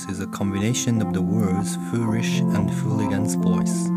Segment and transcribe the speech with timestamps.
[0.00, 3.88] voice is a combination of the words foolish and fooligan's voice.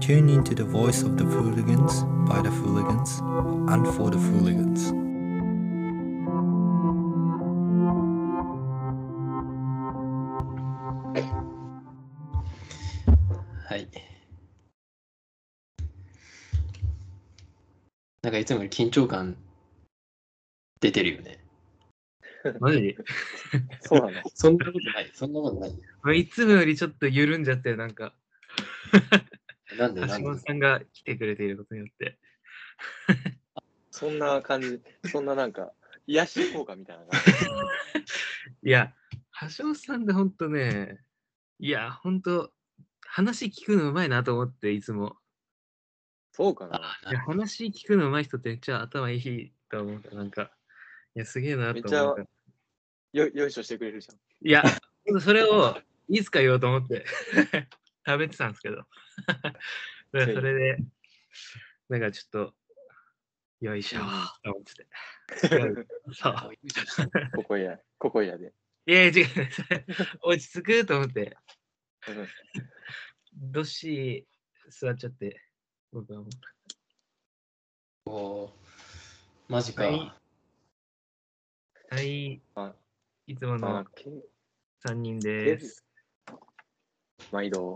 [0.00, 3.20] Tune into the voice of the fooligans by the fooligans
[3.72, 4.92] and for the fooligans.
[13.68, 13.88] はい。
[18.22, 19.36] なんかいつもより緊張感
[20.80, 21.39] 出てるよね。
[22.59, 22.95] マジ
[23.81, 24.21] そうなの。
[24.33, 25.11] そんなことない。
[25.13, 25.71] そんなことない。
[26.03, 28.13] 俺いつもよりちょっと緩んじゃって、なんか、
[29.77, 30.23] なんでなんで？
[30.23, 32.17] 橋本さんが来てくれていることによって。
[33.91, 34.81] そんな感じ、
[35.11, 35.73] そんななんか、
[36.07, 37.19] 癒し効果みたいなのが。
[38.63, 38.93] いや、
[39.57, 41.03] 橋本さんってほんとね、
[41.59, 42.53] いや、ほんと、
[43.05, 45.17] 話聞くのうまいなと思って、いつも。
[46.31, 46.79] そうかな。
[47.03, 50.49] あいや話聞くのうまい人ってめっちゃ頭いいと思うなんか、い
[51.15, 52.27] や、すげえなと思うから。
[53.13, 54.47] よ、よいしょしてくれるじゃん。
[54.47, 54.63] いや、
[55.19, 57.05] それをいつか言おうと思って
[58.05, 58.85] 食べてたんですけど。
[60.11, 60.77] それで、
[61.89, 62.55] なんかちょっと、
[63.61, 64.03] よいしょー
[64.43, 64.87] と思ってて。
[66.13, 66.33] そう。
[67.35, 68.53] ここや、ここやで。
[68.87, 69.27] いやいや違う、
[70.23, 71.37] 落ち着くと思って、
[72.07, 72.27] うん
[73.33, 74.27] どっしり
[74.69, 75.41] 座っちゃって、
[75.91, 76.29] 僕はもう。
[78.09, 78.51] おー
[79.47, 80.20] マジか。
[81.93, 82.73] はいはいあ、
[83.27, 84.09] いつものまあ、け
[84.85, 85.83] 3人です。
[87.33, 87.75] 毎度。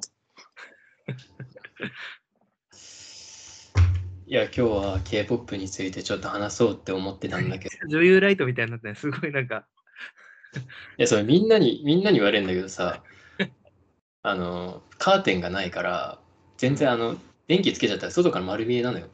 [4.26, 7.76] いや、今日は K-POP についてちょっと話そうって思ってたんだけど。
[7.76, 9.68] い 女優ライトみたいになってね、すごいなんか、
[10.96, 13.04] や、それみんなに、みんなに言われるんだけどさ、
[14.24, 16.22] あの、カーテンがないから、
[16.56, 19.10] 全然あの、電気つけちゃったら外から丸見えなのよ。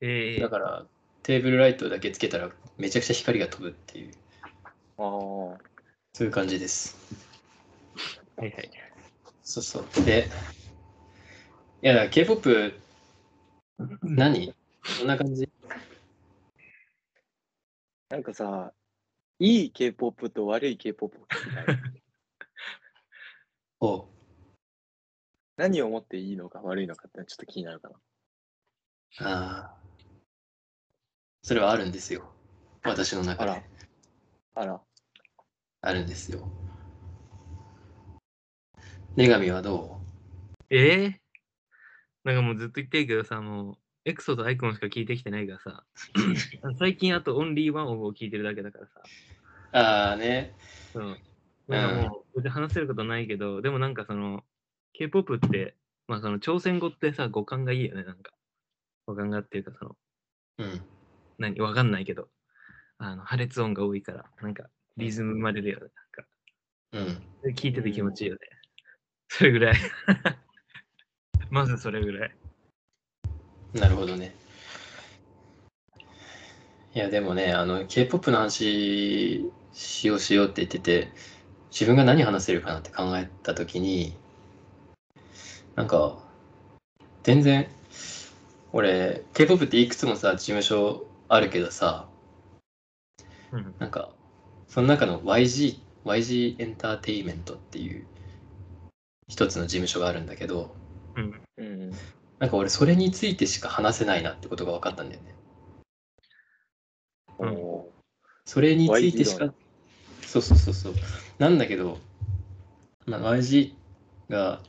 [0.00, 0.88] えーだから、
[1.28, 4.14] テーブルライトだけつけたらめちゃくちゃ光が飛ぶっていう、
[4.96, 5.58] ああ。
[6.14, 6.96] そういう感じです。
[8.38, 8.70] はいはい。
[9.42, 10.04] そうそう。
[10.06, 10.26] で、
[11.82, 12.80] いや、K-POP、
[14.02, 14.54] 何？
[15.00, 15.46] こんな感じ？
[18.08, 18.72] なんかさ、
[19.38, 21.14] いい K-POP と悪い K-POP。
[23.80, 24.08] お
[25.58, 27.96] 何をもっていいのか悪いのかってちょっと気になるかな。
[29.26, 29.77] ああ。
[31.48, 32.30] それはあるんですよ。
[32.84, 33.62] 私の中であら。
[34.54, 34.80] あら。
[35.80, 36.46] あるんですよ。
[39.16, 39.98] 女神はど
[40.68, 41.12] えー、
[42.24, 45.84] なんかもうずっと言ってるけどさ、もう、エクソとアイコンしか聞いてきてないからさ、
[46.78, 49.00] 最近あとオンリーワンオブを聞いてるだけだからさ、
[49.72, 50.54] うああね。
[50.92, 51.18] そう。
[51.66, 54.44] なんかもう、別に話せることないけど、でもなんかその、
[54.92, 55.74] K-POP って、
[56.08, 58.32] まあその朝鮮語ってさ、語感がいいよね、なんか。
[59.06, 59.96] 語感がっていうか、その、
[60.58, 60.97] うん。
[61.38, 62.28] 何、わかんないけど、
[62.98, 64.64] あの、破裂音が多いから、なんか、
[64.96, 66.28] リズム生まれるよね、なんか。
[66.92, 67.22] うん。
[67.42, 68.40] で聞いてて気持ちいいよね。
[69.28, 69.74] それぐらい。
[71.50, 72.36] まずそれぐらい。
[73.74, 74.34] なるほどね。
[76.94, 81.12] いや、でもね、あの、K-POP の話しようしようって言ってて、
[81.70, 84.14] 自分が何話せるかなって考えたときに、
[85.76, 86.18] なんか、
[87.22, 87.68] 全然、
[88.72, 92.08] 俺、K-POP っていくつもさ、事務所あるけどさ、
[93.52, 93.74] うん。
[93.78, 94.10] なんか、
[94.66, 98.06] その中の YG、YG エンターテイメントっていう
[99.28, 100.74] 一つの事務所があるんだけど、
[101.16, 101.40] うん。
[101.58, 101.90] うん。
[102.38, 105.34] なんか俺それについてしか話せないなってことが分かったんだよね。
[107.38, 107.98] うん
[108.44, 109.52] それについてしか、
[110.22, 110.94] そうそうそうそう。
[111.38, 111.98] なんだけど、
[113.04, 113.74] まあ、YG
[114.30, 114.62] が、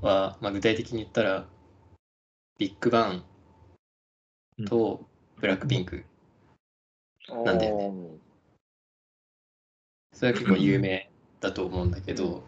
[0.00, 1.46] は、まあ、具体的に言ったら、
[2.58, 3.24] ビッグバン
[4.66, 5.06] と
[5.40, 6.04] ブラックピンク、
[7.28, 8.18] なんだよねね。
[10.12, 11.10] それは結構有名
[11.40, 12.42] だと思うんだけど、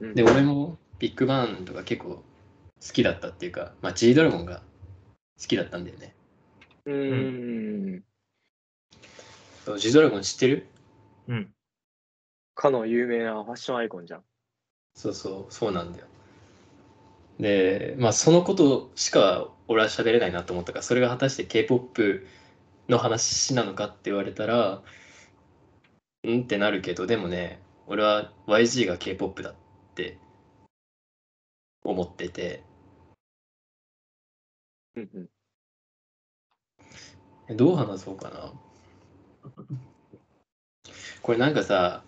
[0.00, 2.24] うんで、俺もビッグバンとか結構好
[2.80, 4.62] きだったっていうか、まあ、G ドラゴンが
[5.40, 6.14] 好きだったんだよね。
[6.86, 8.04] うーん。
[9.64, 10.66] そう G ドラゴン知ってる？
[11.28, 11.54] うん。
[12.56, 14.24] かの有名なファッションアイコンじゃん。
[14.94, 16.06] そうそう、そうなんだよ。
[17.38, 22.26] で、まあそのことしか俺は喋れないなと思ったから、それが果たして K-POP
[22.88, 24.82] の話なのかって言われたら、
[26.24, 29.54] うんってなるけど、でもね、俺は YG が K-POP だっ
[29.94, 30.18] て
[31.84, 32.62] 思ってて、
[34.94, 35.28] うんうん。
[37.48, 38.52] えどう話そうかな。
[41.22, 42.04] これなんかさ、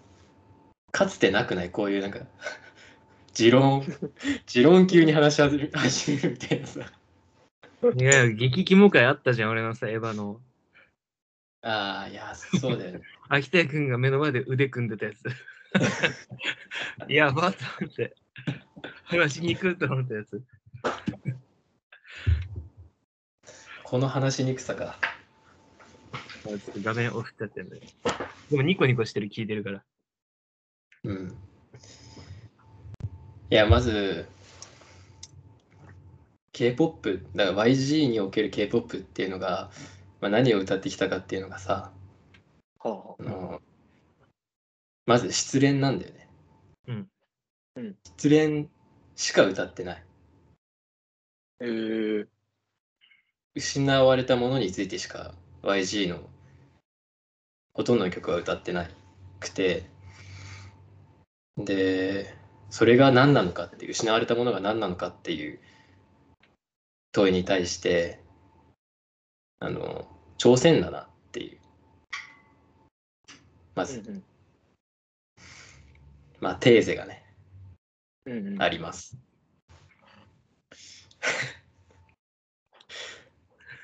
[0.93, 1.71] かつてなくない？
[1.71, 2.21] こういうなんか、
[3.35, 3.85] 持論、
[4.47, 5.57] 持論級に話し始
[6.13, 6.93] めるみたいなさ。
[7.93, 10.41] いや、激キモ会あったじゃん、俺のさ、エヴァの。
[11.63, 13.01] ああ、いや、そうだよね。
[13.29, 15.25] 秋田君が目の前で腕組んでたやつ。
[17.09, 18.15] やばっと思って。
[19.05, 20.43] 話しに行くと思ったやつ。
[23.83, 24.99] この話しにくさか。
[26.43, 27.81] ちょっと画面オフっちゃってんで。
[28.51, 29.85] でもニコニコしてる聞いてるから。
[31.05, 31.37] うん。
[33.51, 34.27] いや、まず、
[36.55, 39.73] K-POP、だから YG における K-POP っていうのが、
[40.21, 41.93] まあ、何を歌ってきたかっていうのがさ、
[42.79, 43.61] はあはあの
[45.05, 46.29] まず失恋なんだよね。
[46.87, 47.09] うん。
[47.77, 47.97] うん。
[48.05, 48.69] 失恋
[49.17, 50.05] しか歌ってない。
[51.61, 52.27] えー、
[53.57, 56.21] 失われたものについてしか YG の
[57.73, 58.89] ほとんどの曲は歌ってな
[59.41, 59.91] くて。
[61.57, 62.35] で
[62.71, 65.61] それが何なのかっていう失われたものが何なのかっていう
[67.15, 68.21] 問いに対して
[69.61, 71.59] あの挑戦だなっていう。
[73.77, 74.25] まず、うんうん。
[76.41, 77.25] まあテーゼがね。
[78.27, 78.63] うんうん。
[78.63, 79.17] あります。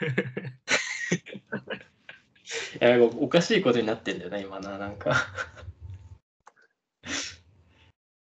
[2.80, 5.14] いやおかしいことになってんだよね今ななんか。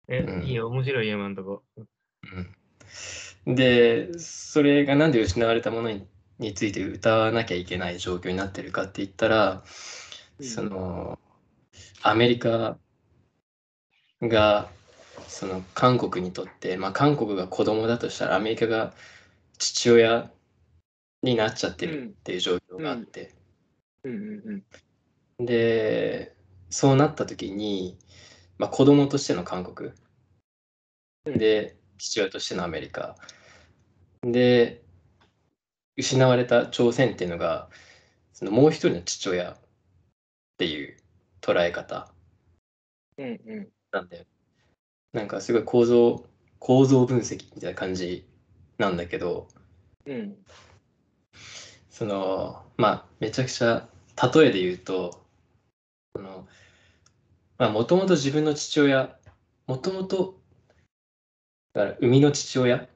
[0.09, 1.63] え、うんいいよ、面白いよ、今んとこ。
[2.23, 2.57] うん
[3.47, 6.07] でそれがなんで失われたものに
[6.39, 9.65] について歌わなきゃいけない状況になってるかって言ったら、
[10.39, 10.47] うん。
[10.47, 11.19] その
[12.03, 12.77] アメリカ
[14.21, 14.69] が
[15.29, 18.93] その韓国にとって、まあ、韓国が子供だとしたらアメリカが
[19.59, 20.31] 父親
[21.23, 23.33] になっちゃってるっていう状況があって、
[25.39, 26.35] で
[26.69, 27.99] そうなった時に、
[28.59, 29.93] まあ、子供としての韓国。
[31.25, 31.39] うん。
[31.39, 33.17] で父親としてのアメリカ
[34.33, 34.83] で
[35.97, 37.69] 失われた朝鮮っていうのが
[38.33, 39.57] そのもう一人の父親っ
[40.59, 40.97] ていう
[41.41, 42.13] 捉え方
[43.19, 43.69] うんうん。
[43.93, 44.25] なんだよ。
[45.13, 46.27] なんかすごい構造
[46.59, 48.27] 構造分析みたいな感じ
[48.79, 49.49] なんだけど
[50.05, 50.37] うん。
[51.89, 53.89] そのまあめちゃくちゃ
[54.35, 55.25] 例えで言うと
[56.15, 56.47] その
[57.59, 59.17] まあもともと自分の父親
[59.67, 60.39] もともと
[61.73, 62.89] だから生みの父親うん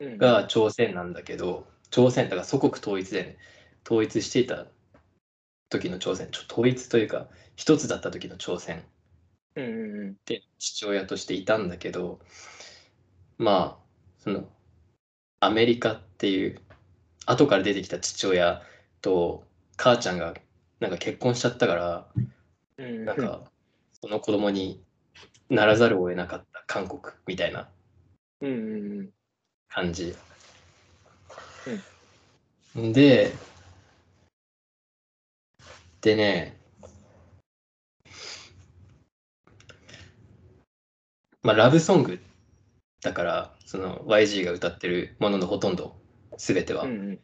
[0.00, 3.38] が朝鮮なんだけど朝鮮だから祖国統一で、ね、
[3.84, 4.66] 統一していた
[5.68, 6.28] 時の朝鮮。
[6.30, 8.84] ちょ統一というか一つだった時の朝鮮。
[9.54, 12.20] で父親としていたんだけど
[13.36, 13.84] まあ
[14.18, 14.48] その
[15.40, 16.58] アメリカっていう
[17.26, 18.62] 後から出てきた父親
[19.02, 19.44] と
[19.76, 20.34] 母ちゃんが
[20.80, 22.06] なんか結婚しちゃったから
[22.78, 23.04] うん。
[23.04, 23.42] なんか
[24.00, 24.82] その子供に
[25.50, 27.68] ならざるを得なかった韓国みたいな
[32.76, 32.92] うんうん。
[32.92, 33.32] で
[36.00, 36.56] でね
[41.42, 42.20] まあラブソング
[43.02, 45.96] だからその YG が歌ってるもののほとんど
[46.36, 46.84] 全ては。
[46.84, 47.18] うんうん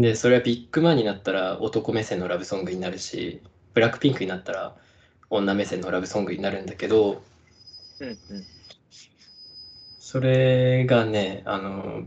[0.00, 3.42] でそれはビッグマンになったら男目線のラブソングになるし
[3.74, 4.76] ブラックピンクになったら
[5.28, 7.20] 女目線のラブソングになるんだけど
[7.98, 8.46] うんうん
[10.10, 12.02] それがねあの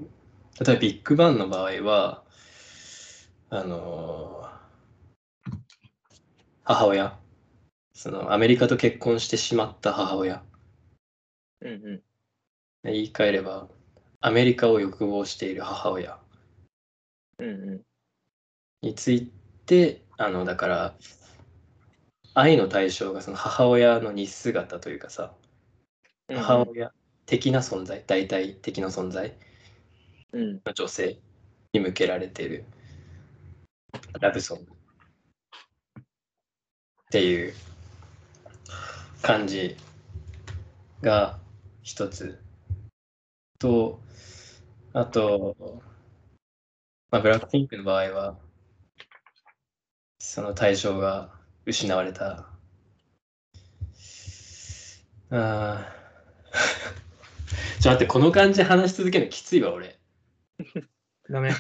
[0.60, 2.24] 例えばビッグバンの場合は
[3.52, 4.44] あの
[6.64, 7.16] 母親。
[7.94, 10.42] そのアメリカと結婚してしまった母親。
[11.62, 12.02] うんうん。
[12.86, 13.68] 言い換えれば
[14.20, 16.18] アメリカを欲望している母親。
[17.38, 17.82] うんうん。
[18.82, 19.30] につい
[19.68, 20.96] てあのだから
[22.34, 25.34] 愛の対象がその母親の似姿というかさ
[26.30, 26.38] うん。
[26.38, 26.92] 母親
[27.32, 29.34] 的な存在代替的な存在。
[30.34, 30.62] うん。
[30.66, 31.18] の女性
[31.72, 32.66] に向けられている。
[34.20, 34.64] ラブソング。
[34.64, 34.68] っ
[37.10, 37.54] ていう。
[39.22, 39.78] 感じ
[41.02, 41.40] が
[41.84, 42.38] 一つ。
[43.60, 44.02] と
[44.92, 45.56] あと、
[47.12, 48.38] まあ、ブラックピンクの場合は
[50.20, 51.30] その対象が
[51.66, 52.50] 失われた。
[55.30, 57.01] あー
[57.82, 59.98] ちょっと待ってこの感じで話し続けるのきついわ俺
[61.28, 61.52] ダメ。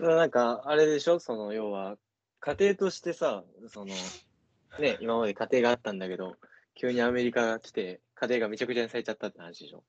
[0.00, 1.20] なんか、あれでしょ？
[1.20, 1.96] その、要は、
[2.40, 3.94] 家庭としてさ、その、
[4.80, 6.34] ね、今まで家庭があったんだけど、
[6.74, 9.84] 急にアメリカが来て、家庭がめちゃくちゃにされちゃったって話でしょ？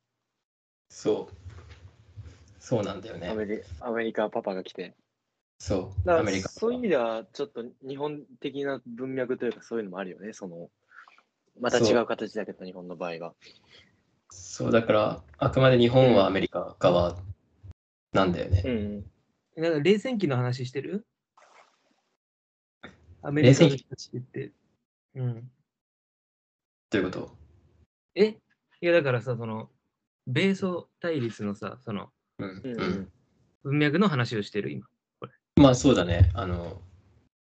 [0.89, 1.33] そう
[2.59, 4.93] そうなんだよねアメリアメリカパパが来て。
[5.57, 10.33] そうだからアメリカそういう意味では、ちょっと日本的な文脈というか、そういうのもあるよね。
[10.33, 10.69] その、
[11.59, 13.33] また違う形だけど、日本の場合は。
[14.37, 17.17] そうだからあくまで日本はアメリカ側
[18.13, 19.05] なんだよね、うん。
[19.61, 21.05] なんか冷戦期の話してる？
[23.21, 24.51] アメリカの人たちって。
[25.15, 25.51] うん。
[26.91, 27.37] どういうこと？
[28.15, 28.27] え？
[28.27, 28.37] い
[28.81, 29.69] や、だからさ、その、
[30.27, 33.11] 米ソ対立のさ、その、うん。
[33.63, 34.85] 文脈の話をしてる、今。
[35.55, 36.29] まあそうだね。
[36.33, 36.81] あの、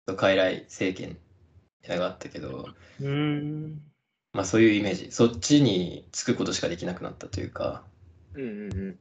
[0.06, 1.18] 傀儡政権
[1.98, 2.68] があったけど、
[3.00, 3.82] うーん。
[4.34, 5.10] まあそういうイメージ。
[5.10, 7.84] そっちにつくことしかできなくなったというか、
[8.34, 8.98] うんうんうん。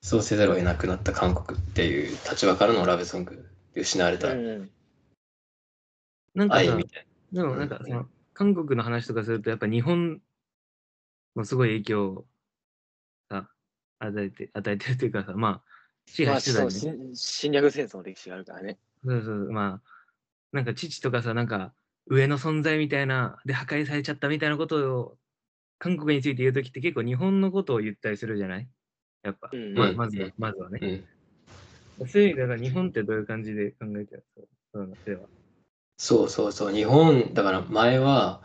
[0.00, 4.70] そうせざるを得なくなった韓国っていう立場からのラブソングで失われたうんうん
[6.34, 10.20] なんかさ愛み、たいでもなんかその、韓国の話とかすると、やっぱ日本
[11.34, 12.26] もすごい影響を
[13.28, 13.48] さ、
[13.98, 15.62] 与えて、与えてるというかさ、まあ、
[16.06, 17.14] 支まあ、配してたそうよね。
[17.14, 18.78] 侵侵略戦争の歴史があるからね。
[19.04, 19.88] そうそう、まあ、
[20.52, 21.72] なんか父とかさ、なんか
[22.08, 25.18] 上の存在みたいな、で破壊されちゃったみたいなことを、
[25.78, 28.68] 韓国について言うときって結構日本のことを言ったりするじゃない？
[29.22, 30.78] やっぱ、うんまうんまずは、まずはな。
[30.80, 31.06] うね。
[32.00, 32.08] ん。
[32.08, 35.28] そういう意味でだから日本ってどういう感じで考えてるのそうなでは。
[35.98, 36.74] そうそうそう。
[36.74, 38.42] 日本、だから前は、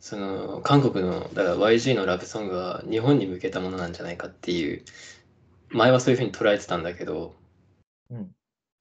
[0.00, 4.84] その、韓国の、だから YG のラブソングは日本に向けたものなんじゃないかっていう、
[5.70, 7.34] 前はそういうふうに捉えてたんだけど、
[8.10, 8.32] うん。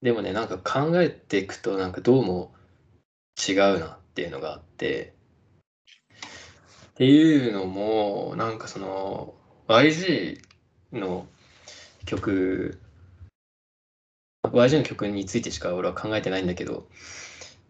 [0.01, 2.53] でもね、なんか考えていくと、なんかどうも
[3.49, 5.15] 違うなっていうのがあって、
[6.91, 9.33] っていうのも、なんかその、
[9.67, 10.39] YG
[10.91, 11.25] の
[12.05, 12.79] 曲、
[14.43, 16.87] YG の曲についてしか俺は考えてないんだけど、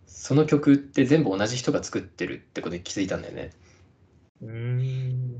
[0.05, 3.51] その曲って全部同じ人が作ってるってことに気づいたんだよね。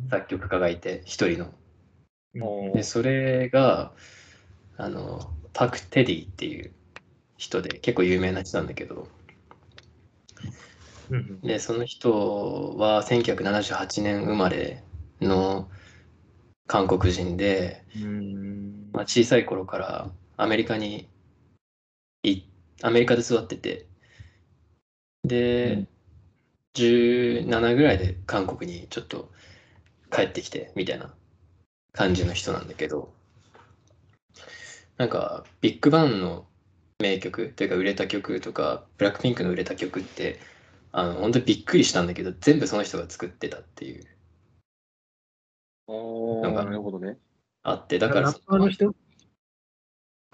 [0.10, 1.54] 作曲家がいて、一人の。
[2.36, 3.92] うんで、それが、
[4.78, 6.72] あの、パク・テディっていう
[7.36, 9.10] 人で、結構有名な人なんだけど、
[11.10, 14.84] うんで、その人は1978年生まれ
[15.22, 15.70] の
[16.68, 18.90] 韓国人で、うん。
[18.94, 21.08] まあ、小さい頃からアメリカに
[22.24, 22.44] い、
[22.82, 23.86] アメリカで育ってて、
[25.24, 25.88] で、うん。
[26.74, 29.30] 17ぐらいで韓国にちょっと
[30.12, 31.14] 帰ってきてみたいな
[31.92, 33.14] 感じの人なんだけど、
[34.98, 36.48] なんかビッグバンの
[37.00, 40.40] 名曲というか売れた曲とか、ブラックピンクの売れた曲って、
[40.96, 44.06] あの本当にびっくりしたんだけど、全部その人が作ってたっていう、
[45.88, 47.18] おーなるほどね。
[47.64, 48.94] あって、だからラッパーの人？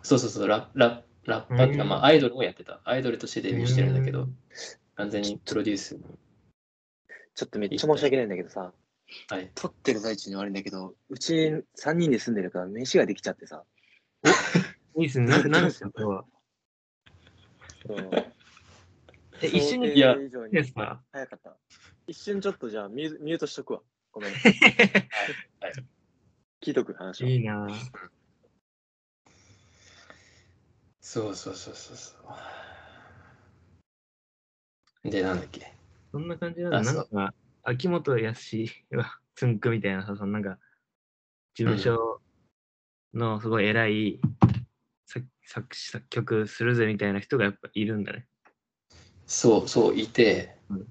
[0.04, 2.82] そうそうそう、ラララッパーっていうか、うんまあ、アイドルもやってた。
[2.84, 4.36] アイドルとしてデビューしてるんだけどうん、
[4.96, 5.98] 完全にプロデュース。
[7.36, 8.74] ちょっとめっちゃ申し訳ないんだけどさ、
[9.30, 9.50] はい。
[9.56, 13.64] 撮ってる最中に悪いんだけど、うち3人で住んでるから飯ができちゃってさ。
[14.98, 15.28] いいっすね。
[15.28, 16.26] ななんですか、今日は。
[17.88, 18.39] うん
[19.42, 20.16] え、一緒に想定いや
[21.12, 21.58] 早かった。
[22.08, 23.82] 一瞬ちょっとじゃあミューミュートしとくわ。
[24.12, 24.34] ごめん。
[26.62, 27.28] 聞いとく話を。
[27.28, 28.10] いいなぁ。
[31.00, 32.16] そうそうそうそうそ
[35.04, 35.10] う。
[35.10, 35.74] で、なんだっけ。
[36.12, 36.80] そんな感じなんだ。
[36.80, 38.58] あそうなんか、秋元康
[38.92, 40.60] はつんくみたいなさ、そのなんか、
[41.54, 42.22] 事務所
[43.14, 44.20] のすごい偉い
[45.06, 48.29] 作作詞作曲するぜみたいな人がやっぱいるんだね。
[49.30, 50.88] そうそう、いてうん、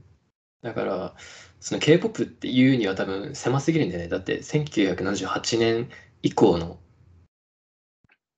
[0.62, 1.16] だから、
[1.60, 4.08] その K-POP っていうには多分狭すぎるんだよね。
[4.08, 5.90] だって1978年
[6.22, 6.78] 以降の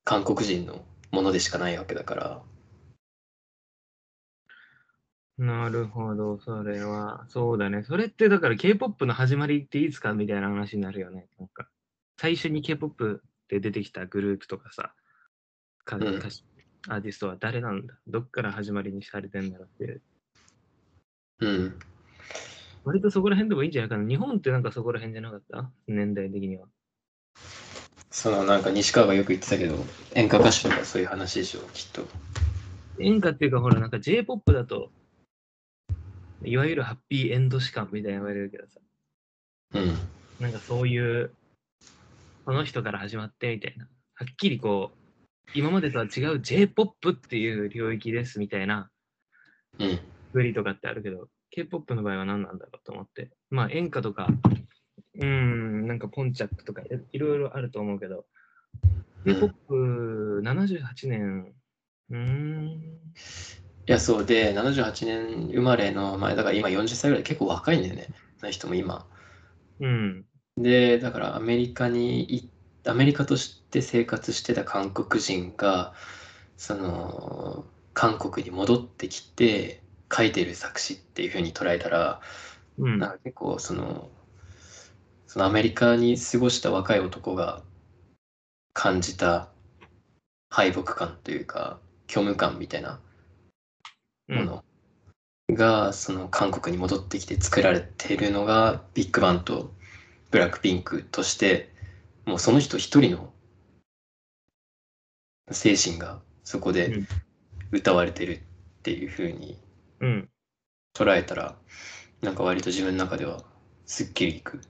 [0.04, 2.42] 韓国人のものでしかないわけだから。
[5.36, 7.26] なるほど、それは。
[7.28, 7.82] そうだね。
[7.84, 11.28] それってだから K-POP の始まりっていつかみたいな話になるよね。
[11.38, 11.68] なんか、
[12.18, 14.94] 最初に K-POP で出てきたグループとかさ、
[15.84, 16.49] かうん歌手
[16.88, 17.94] アーティストは誰なんだ？
[18.06, 20.02] どっから始まりにされてんだろうっていう。
[21.40, 21.78] うん。
[22.84, 24.08] 割とそこら辺でもいいんじゃないかな。
[24.08, 25.70] 日本ってなんかそこら辺じゃなかった？
[25.86, 26.66] 年代的には。
[28.10, 29.76] そのなんか西川がよく言ってたけど、
[30.14, 32.06] 演歌歌手とかそういう話でしょ、きっと。
[32.98, 34.90] 演歌っていうかほらなんか J-POP だと、
[36.42, 38.80] いわゆるハッピーエンド史観みたいな言われるけどさ、
[39.74, 39.98] うん。
[40.40, 41.30] なんかそういう、
[42.44, 43.86] この人から始まってみたいな。
[44.14, 44.96] はっきりこう、
[45.54, 48.90] 今までとは違う J-POP っていう領域ですみたいな
[49.78, 49.98] うん。
[50.32, 53.30] グリとかってあるけど、K-POP の場合は何なんだろうと思って。
[53.50, 54.28] まあ演歌とか、
[55.16, 58.26] うーん、なんかポンチャックとかいいろいろあると思うけど、
[59.24, 61.52] うん K-POP78 年、
[62.10, 62.70] うーん、
[63.90, 68.08] いや、そうで、78年生まれの前、だから今40歳ぐらい結構若いんだよね。
[68.40, 69.06] な人も今。
[69.80, 70.24] うん、
[70.56, 72.49] で、だからアメリカに行っ
[72.84, 75.94] アメリカとして生活してた韓国人が、
[76.56, 79.82] その、韓国に戻ってきて
[80.12, 82.20] 書いてる作詞っていう風に捉えたら、
[82.78, 82.98] うん。
[82.98, 84.10] なん、か結構その、
[85.26, 87.62] そのアメリカに過ごした若い男が
[88.72, 89.50] 感じた
[90.50, 93.00] 敗北感というか、虚無感みたいな
[94.30, 94.64] うん、もの
[95.54, 99.74] がその韓国に戻ってきて作られているのがビッグバンと
[100.30, 101.72] ブラックピンクとして
[102.30, 103.32] もうその人一人の
[105.50, 107.08] 精神がそこでうん
[107.72, 108.40] 歌われてるっ
[108.82, 109.58] ていう風に
[110.00, 110.28] うん。
[110.94, 111.56] 捉えたら
[112.20, 113.42] なんか割と自分の中では
[113.86, 114.60] すっきりいく。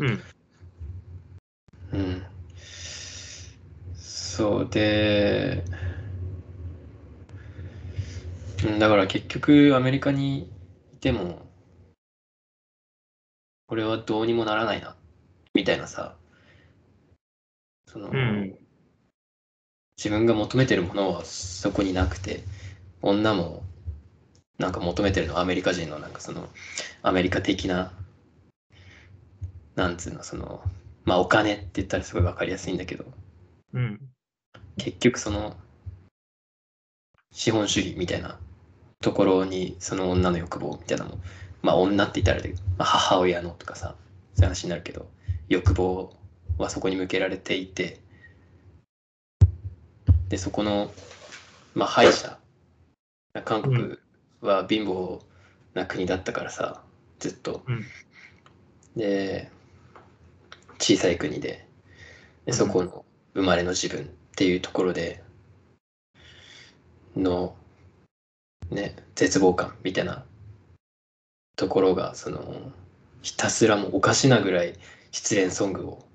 [0.00, 0.22] うん。
[1.92, 2.22] うん。
[3.94, 5.64] そうで、
[8.64, 10.50] うんだから結局アメリカに
[10.92, 11.46] いても、
[13.66, 14.96] これはどうにもならないな、
[15.56, 16.14] みたいなさ、
[17.86, 18.56] その、うん
[19.98, 22.44] 自分が求めてるものはそこになくて、
[23.00, 23.62] 女も
[24.58, 26.48] なんか求めてるのはアメリカ人のなんかその
[27.02, 27.92] アメリカ的な
[29.74, 30.62] なんつうのその
[31.04, 33.04] まあお金って言ったらすごい分かりやすいんだけど
[33.74, 34.00] うん。
[34.78, 35.56] 結局その
[37.32, 38.38] 資本主義みたいな
[39.00, 41.18] ところにその女の欲望みたいなのも
[41.62, 43.94] まあ女って言ったらあれだけど、まあ、母親のとかさ
[44.34, 45.06] そういう話になるけど
[45.48, 46.12] 欲望
[46.58, 48.00] はそこに向けられていて
[50.28, 50.90] でそこの
[51.74, 52.38] まあ歯医者
[53.44, 53.96] 韓国
[54.40, 55.20] は貧乏
[55.74, 56.82] な国だったからさ
[57.18, 57.84] ずっと、うん。
[58.96, 59.50] で
[60.78, 61.66] 小さい国で
[62.46, 65.22] でそこの生まれの自分っていうところで
[67.14, 67.54] の
[68.70, 70.24] ね絶望感みたいな
[71.56, 72.72] ところがその
[73.22, 74.74] ひたすらもうおかしなぐらい
[75.16, 76.06] 失恋ソングを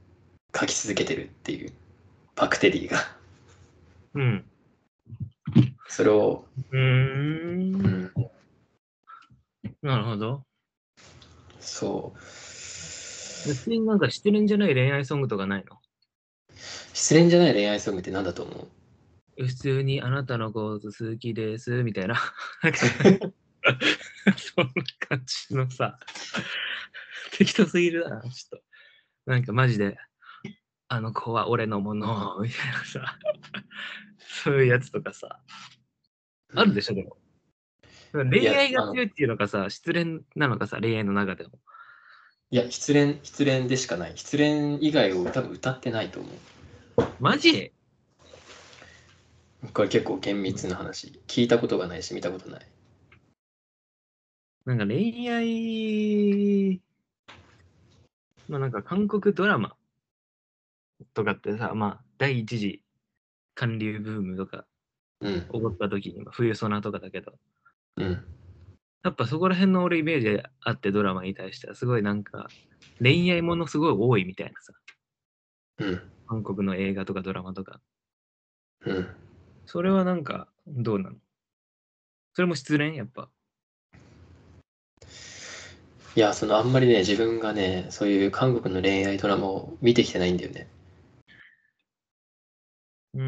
[0.55, 1.73] 書き続けてるっていう
[2.35, 2.99] バクテリーが
[4.13, 4.45] うん。
[5.87, 6.79] それを、うー。
[6.79, 8.11] うんん、
[9.81, 10.45] なるほど。
[11.59, 15.77] そう別になんか失恋じゃない恋愛ソングとかないの？
[16.93, 18.67] 失恋じゃない恋愛ソングって何だと思
[19.39, 19.45] う？
[19.47, 22.21] 普通にあなたのこと好きですみたいな。
[24.37, 24.73] そんな
[25.07, 25.97] 感じのさ、
[27.31, 28.70] 適当すぎるな、ちょっと。
[29.25, 29.97] なんかマジで、
[30.87, 33.19] あの子は俺のものみたいなさ、
[34.19, 35.39] そういうやつとかさ、
[36.55, 37.17] あるでしょ、でも。
[38.13, 41.59] 恋愛が強いっていうのかさ、失恋なのかさ、恋愛の中でも。
[42.49, 44.17] いや失恋失恋でしかない。
[44.17, 46.29] 失恋以外を多分歌ってないと思
[47.21, 47.71] マジ？
[49.63, 51.21] うこれ結構厳密な話。
[51.27, 52.67] 聞いたことがないし見たことない。
[54.65, 56.81] なんか恋愛、
[58.51, 59.77] まあなんか韓国ドラマ
[61.13, 62.83] とかってさ、まあ第一次
[63.55, 64.65] 韓流ブームとか
[65.21, 65.41] うん。
[65.41, 67.39] 起こった時に、まあ、冬ソナとかだけど、
[67.95, 68.25] うん。
[69.03, 72.49] やっぱそこら辺の俺イメージあってドラマに対してはすごいなんか
[73.01, 74.73] 恋愛ものすごい多いみたいなさ、
[75.77, 76.01] うん。
[76.27, 77.79] 韓国の映画とかドラマとか。
[78.85, 79.07] うん。
[79.65, 81.15] それはなんかどうなの？
[82.33, 82.97] それも失恋？
[82.97, 83.29] やっぱ。
[86.13, 90.67] いやそのあんまりね自分がねそういう韓国の恋愛ドラマを見てきてないんだよね
[93.13, 93.21] うー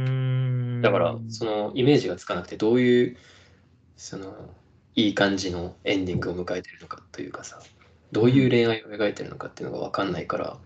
[0.80, 0.82] ん。
[0.82, 3.18] だからそのイメージがつかなくてどういう
[3.96, 4.50] その
[4.96, 7.62] いい感じのエンディングを迎えてるのかというかさ
[8.12, 10.58] どういう恋愛を描いてるのかっていうのが分かんないから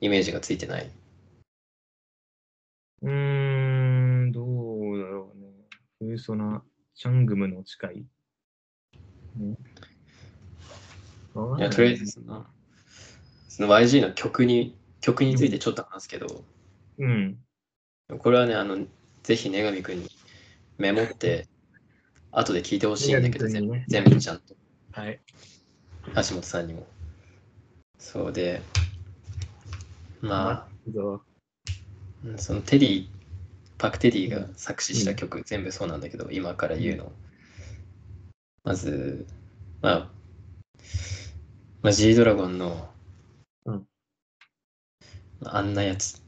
[0.00, 0.90] イメージがついてない。
[3.02, 3.10] うー
[4.26, 5.48] ん、どうだろうね。
[5.98, 6.62] 冬ソナ、
[6.94, 8.04] チャングムの誓い。
[9.36, 9.56] ね
[11.58, 12.46] いや、とりあえずその、
[13.48, 16.44] その YG の曲に、曲についてちょっと話すけど、
[16.98, 17.38] うん。
[18.18, 18.86] これはね、あの、
[19.22, 20.08] ぜひ女神くんに
[20.78, 21.46] メモって、
[22.32, 24.54] 後で聞いてほしいんだけど、全部ね全部ちゃんと、
[24.92, 25.20] はい。
[26.14, 26.86] 橋本さんにも。
[27.98, 28.62] そうで、
[30.20, 33.08] まあ、そのテディ、
[33.78, 37.12] パク・テディが作詞した曲、全部そうなんだけど、今から言うの。
[38.64, 39.26] まず、
[39.80, 40.10] まあ、
[41.82, 42.88] まあ、G ドラゴンの、
[43.64, 43.86] うん。
[45.44, 46.18] あんなやつ。
[46.18, 46.20] っ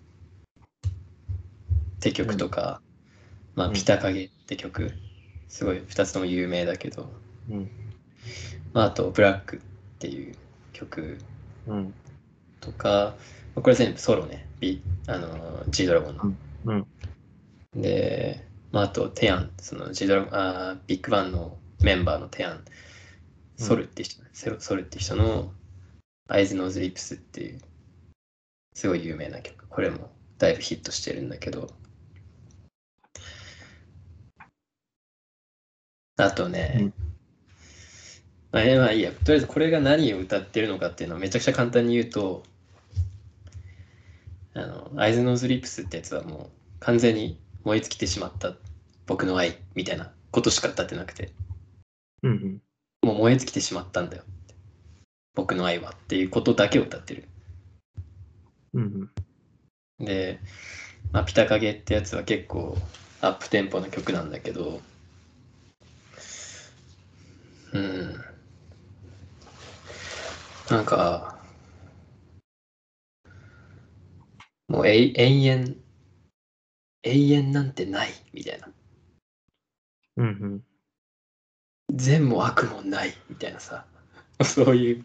[2.01, 2.83] て曲とか、
[3.55, 3.73] まあ、うん。
[3.73, 4.93] ピタカゲって曲、
[5.49, 7.09] すごい2つとも有名だけど、
[7.49, 7.71] うん。
[8.73, 9.61] まあ、あと、ブラックっ
[10.01, 10.35] ていう
[10.73, 11.19] 曲。
[11.69, 11.95] うん。
[12.61, 13.15] とか、
[13.55, 16.35] まあこれ全部ソロね、B、あの G-DRAGON の。
[16.65, 16.87] うん。
[17.81, 22.65] で、まあ、あと、テヤン、その G-DRAGON、あービッグバンのメンバーのテヤン、
[23.57, 25.53] ソルっていう人、セロソルって人の、
[26.29, 27.61] Eyes, Nose, Lips っていう、
[28.75, 29.67] すごい有名な曲。
[29.69, 31.71] これもだいぶヒットしてるんだけど、
[36.17, 36.95] あとね、うん。
[38.53, 42.45] まあ、えまあいいや、とりあえずこれが何を歌ってるのかっていうのをめちゃくちゃ簡単に言うと、
[44.55, 48.55] あの、 Eyes, Nose, Lips ってやつはもう完全に燃え尽きてしまった
[49.07, 51.33] 僕の愛みたいなことしか歌ってなくて、
[52.23, 52.63] うんうん。
[53.05, 54.25] もう燃え尽きてしまったんだよ。
[55.35, 57.29] 僕の愛はっていうことだけを歌ってる。
[58.73, 59.11] うん
[59.99, 60.07] うん。
[60.07, 60.41] で、
[61.13, 62.77] まあ、ピタカゲってやつは結構
[63.21, 64.81] アップテンポの曲なんだけど、
[67.73, 68.25] うん。
[70.71, 71.39] なんか、
[74.69, 75.77] もうえい永遠、
[77.05, 78.69] 永遠なんてないみたいな。
[80.17, 80.65] うんうん。
[81.95, 83.87] 善も悪もないみたいなさ、
[84.43, 85.05] そういう、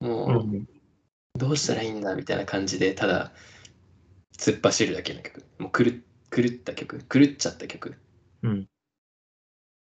[0.00, 0.68] もう、うん
[1.36, 3.32] どうしたらいいんだみたいな感じで、ただ、
[4.36, 5.44] 突っ走るだけの曲。
[5.58, 5.94] もう狂っ
[6.30, 6.98] 狂った曲。
[7.04, 7.94] 狂っちゃった曲。
[8.42, 8.68] うん。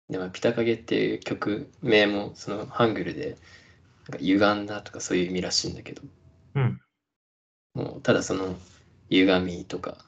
[0.08, 3.36] でも、ピタカゲっていう曲名も、そのハングルで、
[4.08, 6.02] なんか歪んだとかそういう意味らしいんだけど、
[6.54, 6.80] うん。
[7.74, 8.56] もうただその
[9.10, 9.98] 歪みとか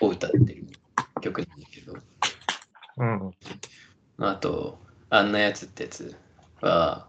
[0.00, 0.66] を歌ってる
[1.20, 1.94] 曲なんだけど、
[2.96, 3.30] うん。
[4.16, 4.78] まあ、あと、
[5.10, 6.16] あんなやつってやつ
[6.60, 7.08] は、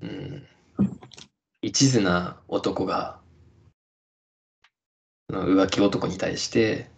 [0.00, 0.46] うん、
[1.62, 3.18] 一途な男が、
[5.30, 6.88] 浮気男に対して、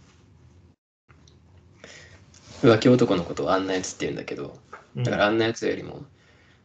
[2.62, 4.58] 浮気男のことをあんなやつって言うんだけど、
[4.96, 6.04] うんだからあんなやつよりも、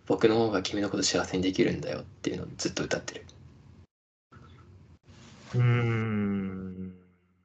[0.08, 3.26] 僕の方が君のこと幸せにできるんだよっていうのをずっと歌ってる。
[5.54, 6.96] うーん。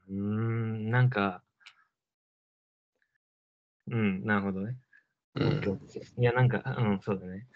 [0.08, 0.90] うーん。
[0.90, 1.42] なんか、
[3.90, 4.76] うん、なるほどね。
[5.34, 5.80] うん、
[6.18, 7.46] いや、なんか、うん、そうだね。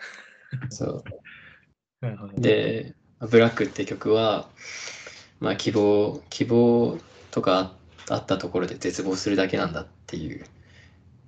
[0.70, 1.04] そう。
[2.40, 4.48] で、ブラックって曲は、
[5.40, 6.98] まあ希望、希望
[7.30, 7.74] とか
[8.08, 10.44] あったところで絶望するだけなんだっていう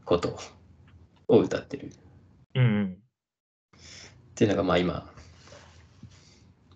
[0.05, 0.39] こと
[1.29, 1.93] を歌ってる。
[2.55, 2.93] うんうん。
[2.93, 3.79] っ
[4.35, 5.11] ていうのがまあ今、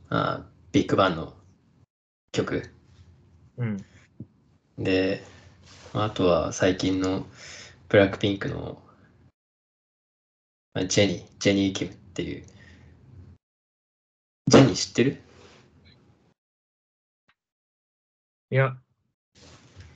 [0.09, 1.35] あビッグバンの
[2.33, 2.71] 曲
[3.57, 3.77] うん。
[4.79, 5.23] で、
[5.93, 7.27] まああとは最近の
[7.91, 8.81] ブラックピンクの
[10.75, 12.45] まあジェニー、ジェニー・キムっていう。
[14.47, 15.21] ジェニー知ってる？
[18.53, 18.77] いや、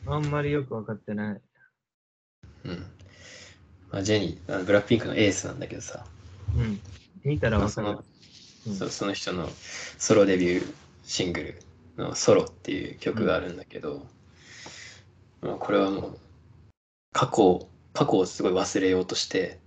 [0.07, 1.41] あんまりよくわかってない。
[2.65, 2.85] うん。
[3.93, 6.05] まあ、ジェニー、あのブラックピンクのエースなんだけどさ、
[6.57, 6.81] うん。
[7.23, 8.05] 見たらわかるまあその。
[8.67, 9.49] うんそその人の
[9.99, 11.63] ソロデビューシングル
[12.03, 14.07] の「ソロ」っていう曲があるんだけど、
[15.43, 16.19] まあ、これはもう
[17.13, 19.59] 過去を過去をすごい忘れようとして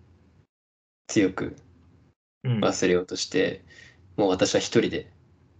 [1.07, 1.55] 強く
[2.43, 2.59] うん。
[2.59, 3.63] 忘れようとして、
[4.15, 5.11] もう私は一人で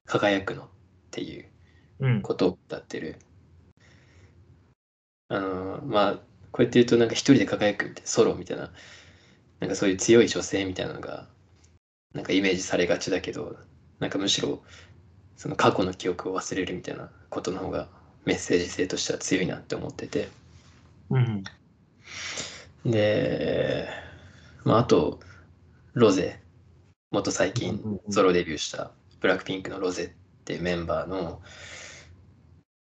[0.06, 0.68] 輝くのっ
[1.12, 1.46] ていう
[2.00, 2.22] うん。
[2.22, 3.16] ことを歌ってる。
[5.30, 6.14] あのまあ
[6.52, 8.72] こうやって言うとなんか一人で輝くみたいなソロみたいな
[9.60, 11.28] なんかそういう強い女性みたいなのが
[12.14, 13.58] なんかイメージされがちだけど
[14.00, 14.64] なんかむしろ
[15.36, 17.90] その過去の記憶を忘れるみたいなことの方が
[18.24, 20.30] メッセージ性としては強いなって思ってて
[21.10, 21.44] うん。
[22.88, 23.88] で、
[24.64, 25.20] まあ、あと
[25.94, 26.42] ロゼ。
[27.12, 30.10] もっと最近ソロデビューしたブラックピンクのロゼっ
[30.44, 31.42] ていうメンバーの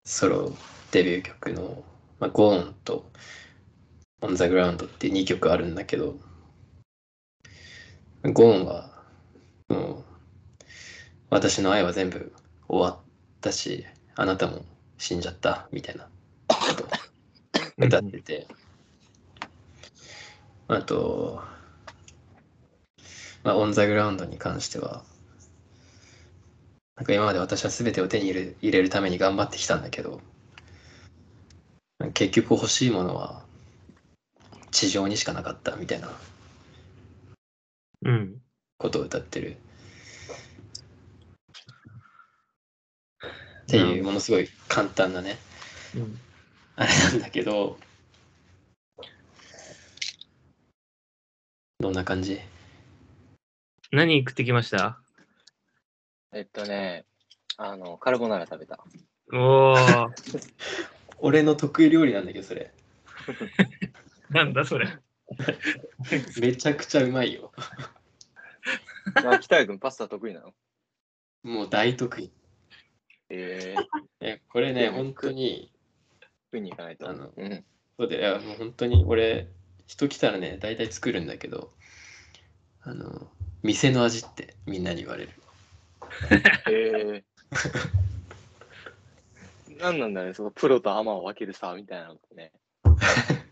[0.04, 0.56] ソロ
[0.92, 1.82] デビュー曲の
[2.20, 3.10] 「まあ、ゴーンと
[4.22, 6.20] 「オン・ザ・グラウンド」っていう2曲あるんだけど
[8.22, 9.02] ゴーンは
[9.68, 10.04] もう
[11.30, 12.32] 私の愛は全部
[12.68, 13.04] 終わっ
[13.40, 13.84] たし
[14.14, 14.64] あなたも
[14.98, 16.08] 死んじゃったみたいな
[16.46, 16.88] ことを
[17.78, 18.46] 歌ってて
[20.76, 21.42] あと
[23.44, 25.02] まあ、オン・ザ・グラウンドに関しては、
[26.96, 30.20] なんか今まで私は全てを手に入れ入れるために頑張ってきたんだけど、
[32.14, 33.42] 結局欲しいものは
[34.70, 36.10] 地上にしかなかったみたいな
[38.04, 38.40] うん。
[38.78, 39.56] ことを歌ってる。
[43.62, 45.38] っていうものすごい簡単なね、
[45.96, 46.18] うん。
[46.76, 47.78] あれなんだけど、
[51.82, 52.38] どんな感じ？
[53.90, 55.00] 何食ってきました？
[56.32, 57.04] えっとね、
[57.56, 58.78] あの、カルボナーラ食べた。
[59.32, 60.08] おー、
[61.18, 62.72] 俺の得意料理なんだけど、それ。
[64.30, 64.86] なんだそれ？
[66.40, 67.52] めちゃくちゃうまいよ。
[69.24, 70.54] まあ、北谷君パスタ得意なの？
[71.42, 72.30] もう大得意。
[73.28, 73.84] えー、
[74.20, 75.72] え、これね、うん本当に、
[76.52, 77.08] 食いに行かないと。
[77.10, 77.64] あのうん。
[77.98, 79.48] そうで、いや、もう本当に俺、
[79.92, 81.70] 人来たらね、大体作るんだけど、
[82.82, 83.28] あの、
[83.62, 85.32] 店の味ってみんなに言われる。
[86.70, 89.82] えー。
[89.82, 92.52] なんなんだね、そのプロとアマを分けるさ、みたいなのってね。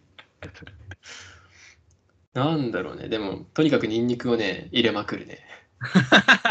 [2.33, 5.47] なんだろうね、でも、とにかくニンニクをね、入れまくるね。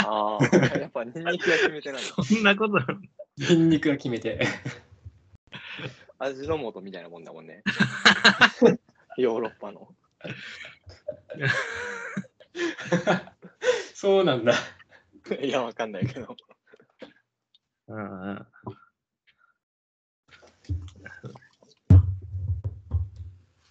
[0.05, 0.43] ああ、
[0.77, 2.21] やっぱニンニクが決めてないの。
[2.23, 2.77] そんなこと
[3.37, 4.45] ニンニクが決めて。
[6.19, 7.63] 味の素みたいなもんだもんね。
[9.19, 9.87] ヨーロッパの。
[13.93, 14.53] そうなんだ。
[15.41, 16.35] いや、わかんないけど。
[17.87, 18.47] うんうん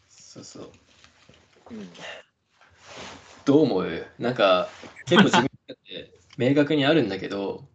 [0.09, 0.71] そうそう。
[1.71, 1.89] うん。
[3.45, 4.07] どう思う？
[4.19, 4.69] なんか
[5.07, 5.49] 結構自分っ
[5.85, 7.67] て明確にあるんだけど、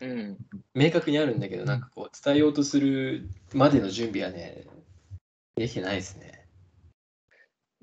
[0.00, 0.36] うん。
[0.74, 4.64] 明確にあるんだけど、なんかこう伝えようとするまでの準備はね、
[5.56, 6.41] できてないですね。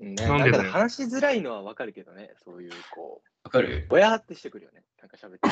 [0.00, 3.84] ね、なんでだ話しづらいのはわかるけどね、そういう、こわかる？
[3.84, 4.82] う、ぼやーってしてくるよね。
[4.98, 5.48] なんか喋って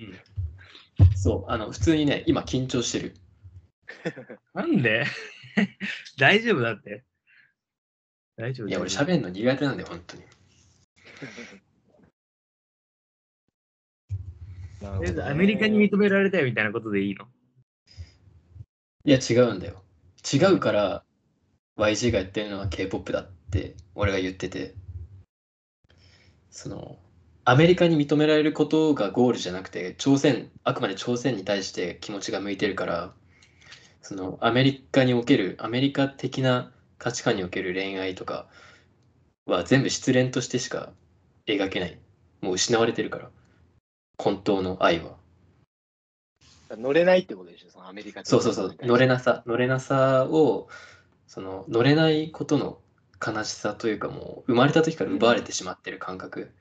[0.00, 0.10] る。
[1.00, 1.16] うん。
[1.16, 3.14] そう、あの、普通にね、今緊張してる。
[4.54, 5.04] なんで？
[6.18, 7.04] 大丈夫だって。
[8.36, 10.22] 大丈夫いや、俺喋るの苦手なんだよ、本当に。
[14.80, 17.26] なるほどねえアメリカに認められたいみたいなことでいいの？
[19.04, 19.82] いや、違うんだよ。
[20.32, 21.04] 違うから、
[21.76, 24.74] YG がやってるのは K-POP だって、俺が言ってて、
[26.50, 26.98] その、
[27.44, 33.12] アメリカに認められることがゴールじゃなくて、朝鮮、あくまで朝鮮に対して気持ちが向いてるから、
[34.02, 38.48] その、アメリカにおける、アメリカ的な価値観における恋愛とか
[39.46, 40.92] は全部失恋としてしか
[41.46, 41.98] 描けない。
[42.40, 43.30] もう失われてるから、
[44.18, 45.16] 本当の愛は。
[46.70, 50.68] 乗れないってことでしょ、そのアメリカそうそうそう、乗れなさ、乗れなさを、
[51.26, 52.78] その乗れないことの
[53.24, 56.54] 悲しさというか、もう生まれた時から奪われてしまってる感覚、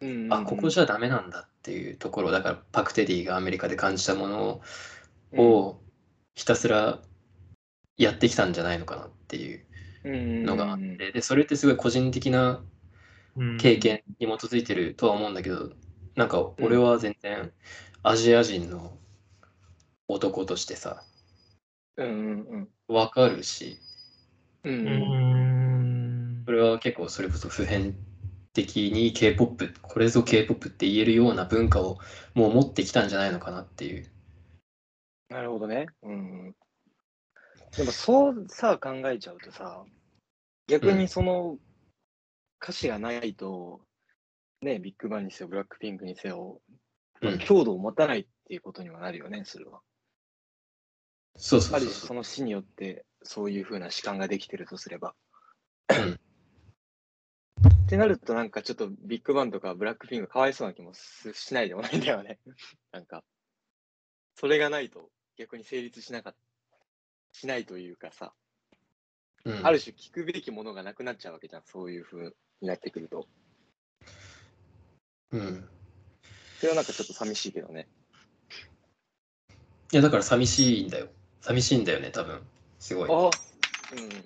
[0.00, 0.32] うん。
[0.32, 4.60] あ、ここじゃダメなんだっていうところ、だからパク・テディがアメリカで感じたもの
[5.32, 5.40] うん。
[5.40, 5.80] を
[6.34, 7.02] ひたすら
[7.96, 9.66] やってきたんじゃないのかなっていう
[10.04, 12.64] のがあっうんて、で、それってすごい個人的な
[13.36, 13.56] うん。
[13.58, 15.72] 経験に基づいてるとは思うんだけど、
[16.16, 17.52] なんか俺は全然
[18.02, 18.98] アジア人の
[20.08, 21.04] 男としてさ、
[21.96, 22.06] うん
[22.48, 23.78] うんわかるし、
[24.64, 25.55] ううん
[26.56, 27.96] れは結構それこそ普遍
[28.52, 31.98] 的に K-POP、これぞ K-POP って言えるような文化を
[32.34, 34.10] もう持ってきたんじゃないのかなっていう。
[35.28, 35.86] なるほどね。
[36.02, 36.54] うん。
[37.76, 39.84] でもそうさ、考えちゃうとさ、
[40.66, 41.58] 逆にその
[42.62, 43.80] 歌詞がないと、
[44.62, 46.60] ね、ビッグバンにせよ、ブラックピンクにせよ、
[47.22, 49.80] うん強度を持たないっていうことにはなるよね、それは。
[51.36, 51.90] そうそあうそうそう。
[51.90, 55.14] る種その詩によってそういう風な主観ができてるとすれば。
[55.90, 56.20] うん
[57.86, 62.40] ってなるとなんかちょっとビッグバンとかブラックピンクかわいそうな気もすしないでもないんだよね。
[62.90, 63.22] なんか、
[64.34, 66.38] それがないと逆に成立しなかった、
[67.30, 68.34] しないというかさ、
[69.44, 73.28] うんある種聞くべきものがなくなっちゃうわけじゃん、そういう風になってくると。
[75.30, 75.68] うん。
[76.58, 77.88] それはなんかちょっと寂しいけどね。
[79.92, 81.08] いや、だから寂しいんだよ。
[81.40, 82.44] 寂しいんだよね、多分。
[82.80, 83.08] すごい。
[83.08, 83.14] あ
[83.92, 84.10] うん。
[84.10, 84.20] よ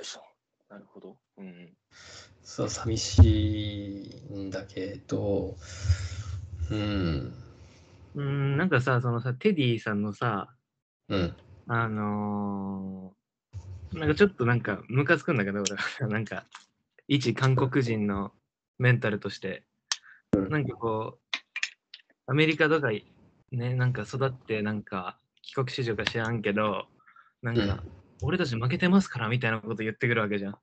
[0.00, 0.22] いしょ。
[0.68, 1.18] なるほど。
[1.38, 1.76] うん。
[2.42, 5.56] そう、寂しいんだけど、
[6.70, 7.34] うん。
[8.14, 10.54] うん、なんかさ、そのさ、テディさんのさ、
[11.08, 11.36] うん。
[11.68, 13.22] あのー
[13.98, 15.78] なんかちょっとなんかムカつくんだけど、俺は
[16.08, 16.46] なんか、
[17.08, 18.32] 一韓国人の
[18.78, 19.64] メンタルとして、
[20.32, 21.36] なんかこう、
[22.26, 26.86] アメリカとかね、なんか育って、なんか帰国子女か知らんけど、
[27.42, 27.92] なんか、うん
[28.24, 30.58] 俺たち負けてますからみたいなこと言ってくるわけじゃん。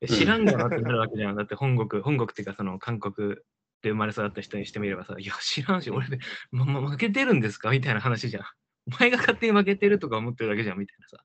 [0.00, 1.36] え知らんがなってなるわけじゃん。
[1.36, 3.36] だって本国、本国っていうかその韓国
[3.82, 6.18] で生まれ育った人にしてみればさ、いや知らんし、俺で、
[6.50, 7.70] ま、ま、負けてるんですか？
[7.70, 8.44] みたいな話じゃん。
[8.92, 11.24] お前が勝手に負けてるとか思ってるだけじゃんみたいなさ。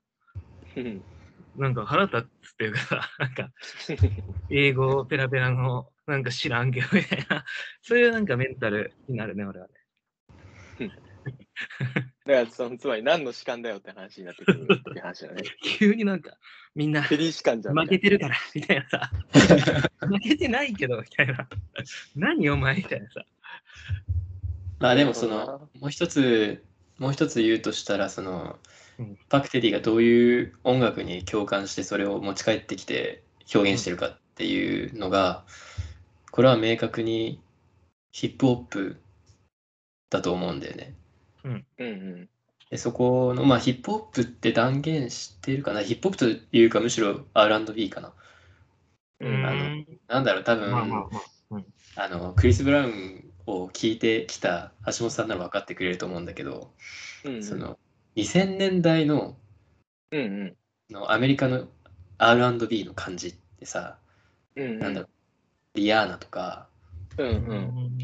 [0.76, 1.02] うん。
[1.56, 3.50] なんか腹立つっていうかさ、なんか
[4.50, 7.44] 英語ペラペラのなんか知らんけどみたいな、
[7.80, 10.90] そういうなんかメンタルになるね、俺はね。
[12.26, 15.42] だからその、つまり何の主観だよって話になってくるっていう話だね。
[15.62, 16.36] 急になんか
[16.74, 17.78] みんなテリー主観じゃん。
[17.78, 19.10] 負けてるからみたいなさ、
[20.06, 21.48] 負けてないけどみたいな、
[22.16, 23.24] 何お前みたいなさ。
[24.78, 26.64] まあでもその、もう一つ、
[26.98, 28.58] もう一つ言うとしたら、その
[28.98, 35.44] うん、パク・テディがどういう音楽に共感してそれを持ち帰ってきて表現してるかっていうのが、
[36.30, 37.40] これは明確に
[38.12, 39.00] ヒップホップ
[40.10, 40.94] だと思うんだよね。
[41.44, 42.28] うんうん。
[42.70, 45.82] でそこの、まあヒップホップって断言してるかな？
[45.82, 48.12] ヒップホップというかむしろ R&B かな？
[49.20, 51.24] うんあのなんだろう、多分、まあまあまあ。
[51.96, 56.72] あの、クリス・ブラウンを聞いてきた橋本さんなら分かってくれると思うんだけど、
[57.24, 57.44] うんうん。
[57.44, 57.78] その
[58.16, 59.36] 2000年代の
[60.10, 60.56] うんうん。
[60.90, 61.68] のアメリカの
[62.18, 63.98] R&B の感じってさ、
[64.56, 64.78] うんうん。
[64.80, 65.06] なんだろ
[65.74, 66.68] う、リアーナとか、
[67.16, 67.30] うんう。
[67.30, 67.38] うん
[67.98, 68.03] ん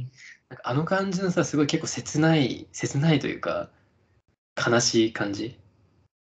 [0.51, 3.71] なんかあの感じのさ、すごい結構切ない、切ないというか、
[4.57, 5.59] 悲しい感じ。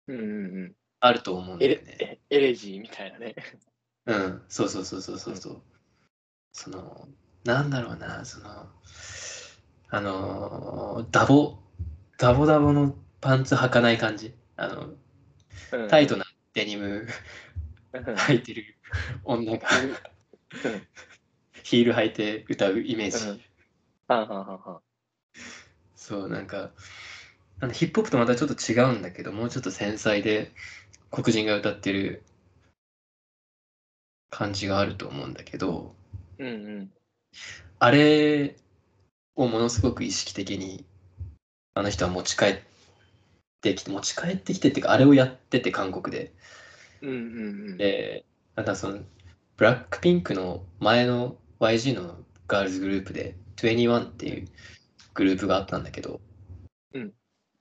[0.08, 0.22] うんう
[0.68, 1.98] んあると思うんだエレよね。
[2.00, 3.36] エエレジーみたいなね。
[4.06, 5.62] うん、そうそうそうそうそうそう。
[6.54, 7.08] その、
[7.44, 8.68] なんだろうな、その、
[9.90, 11.58] あのー、ダボ、
[12.20, 14.36] ダボダボのパンツ履かない感じ。
[14.58, 14.94] あの、
[15.90, 17.08] タイトなデニム
[17.94, 18.04] うん。
[18.04, 18.78] 履いてる
[19.24, 19.68] 女が
[20.64, 20.88] うん
[21.64, 23.28] ヒール履いて歌うイメージ。
[23.28, 23.42] うん
[24.12, 24.80] はんはんはんはん
[25.96, 26.72] そう、なんか、
[27.62, 30.52] あのヒップホップとまたちょっと違うんだけど、もうちょっと繊細で
[31.12, 32.24] 黒人が歌ってる
[34.30, 35.96] 感じがあると思うんだけど、
[36.40, 36.92] うんうん。
[37.80, 38.58] あれ
[39.36, 40.86] をものすごく意識的に
[41.74, 42.60] あの人は持ち帰っ
[43.62, 46.34] てきて、持ち帰ってきてっていうか、あれをやってて韓国で。
[47.02, 47.20] うんうんう
[47.76, 47.78] ん。
[47.78, 49.00] で、なんかその、
[49.56, 54.48] ブラックピンクの前の YG のガールズグループで21っていう
[55.14, 56.22] グループがあったんだけど、
[56.94, 57.14] うん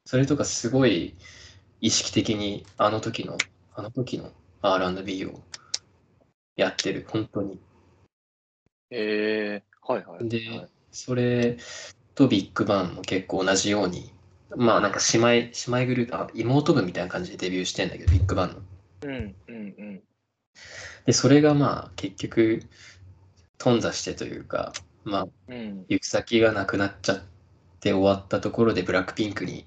[0.05, 1.15] それとかすごい
[1.81, 3.37] 意識的にあの時の、
[3.75, 5.41] あの時の R&B を
[6.57, 7.61] やってる、本当に。
[8.91, 10.29] えー、はいはい。
[10.29, 11.57] ではいそれ
[12.17, 14.13] とビッグバンも結構同じように、
[14.57, 18.57] まあなんか姉妹、姉妹グループ、あ、妹分みたいな感じでデビューしてんだけど、ビッグバンの。
[19.03, 20.03] うんうんうん。
[21.07, 22.63] で、それがまあ結局、
[23.59, 24.73] 頓挫してというか、
[25.05, 25.85] まあうん。
[25.89, 27.23] 行く先がなくなっちゃっ
[27.81, 29.67] て終わったところでブラックピンクに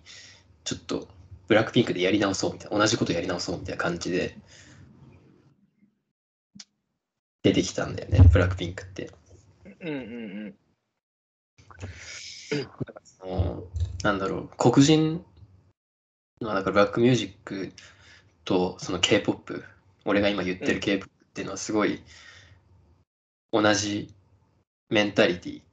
[0.64, 1.08] ちょっと
[1.48, 4.38] ブラックピンクでやり直そうみたいな同じことやり直そうみたいな感じで
[7.44, 9.12] 出てきたんだよねブラックピンクって。
[9.82, 10.56] うんうん
[13.04, 13.64] その
[14.04, 15.26] なんだろう黒人
[16.40, 17.72] まあだからブラックミュージック
[18.46, 19.64] とその K-POP
[20.06, 22.04] 俺が今言ってる K-POP っていうのはすごい
[23.52, 24.14] 同じ
[24.90, 25.64] メンタリティっ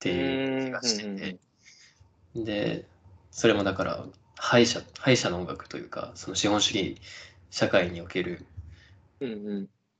[0.00, 1.38] ていう気がしてて
[2.34, 2.86] で
[3.30, 4.04] それもだから
[4.36, 7.00] 敗者敗者の音楽というかその資本主義
[7.50, 8.46] 社会における。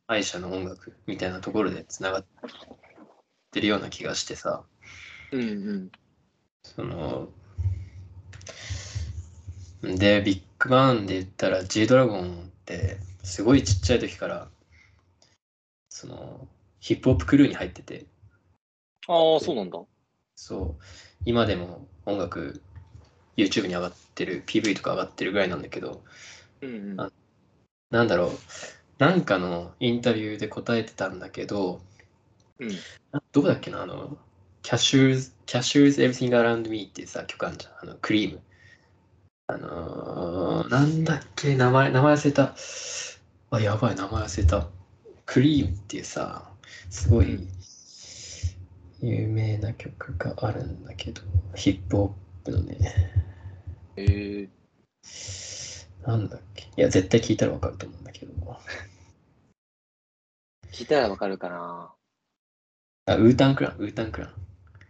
[0.07, 2.25] 敗者の音楽みたいなところでつながっ
[3.51, 4.63] てるような気がしてさ
[5.33, 5.91] うんうん。
[6.63, 7.29] その
[9.83, 14.49] でビッグバンで言ったら G ドラゴンってすごいちっちゃい時から
[15.91, 16.49] その
[16.81, 18.07] ヒップホップクルーに入ってて。
[19.09, 19.79] ああ、そうなんだ。
[20.37, 20.85] そう。
[21.25, 22.63] 今でも音楽
[23.37, 26.03] YouTube に上がってる PV とか上がってるぐらいなんだけど
[26.61, 27.01] うんうん。
[27.01, 27.11] あ
[27.91, 28.31] なんだろう。
[28.99, 31.81] なんかのインタビューで答えてたんだけど
[32.59, 32.71] うん。
[33.13, 34.19] あどこだっけなあの
[34.63, 37.73] Cashews, Cashews Everything Around Me っていうさ曲あるじゃん。
[37.91, 38.41] あのクリーム。
[39.47, 42.55] あのー、なんだっけ名前名前忘れた。
[43.51, 44.69] あやばい名前忘れた。
[45.27, 46.51] クリームっていうさ
[46.91, 47.47] すごい
[49.01, 51.23] 有名な曲があるんだけど
[51.55, 52.79] ヒップホップのね。
[53.97, 54.49] えー、
[56.07, 56.65] なんだっけ？
[56.65, 58.33] いや絶対聞いたらわかると思うんだけど。
[60.73, 61.93] 聞いたらわかるかな。
[63.07, 64.35] あウータンクランウータンクラン。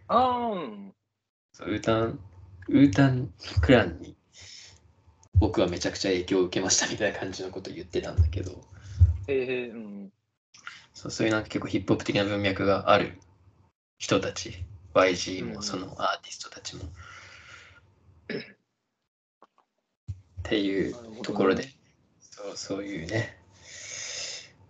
[0.07, 0.93] ああ、うん。
[1.53, 2.19] そうウータン、
[2.67, 4.15] ウータンクランに
[5.35, 8.61] 僕はめちゃくちゃ影響を受けましたみたいな感じのことを言ってたんだけど、
[9.27, 10.11] えー、うん。
[10.93, 13.19] そうそういうなんか結構ヒップホップ的な文脈がある
[13.97, 16.83] 人たち、YG うんもそのアーティストたちも。
[16.83, 16.87] っ
[20.43, 21.69] ていうところで、
[22.21, 23.37] そうそういうね、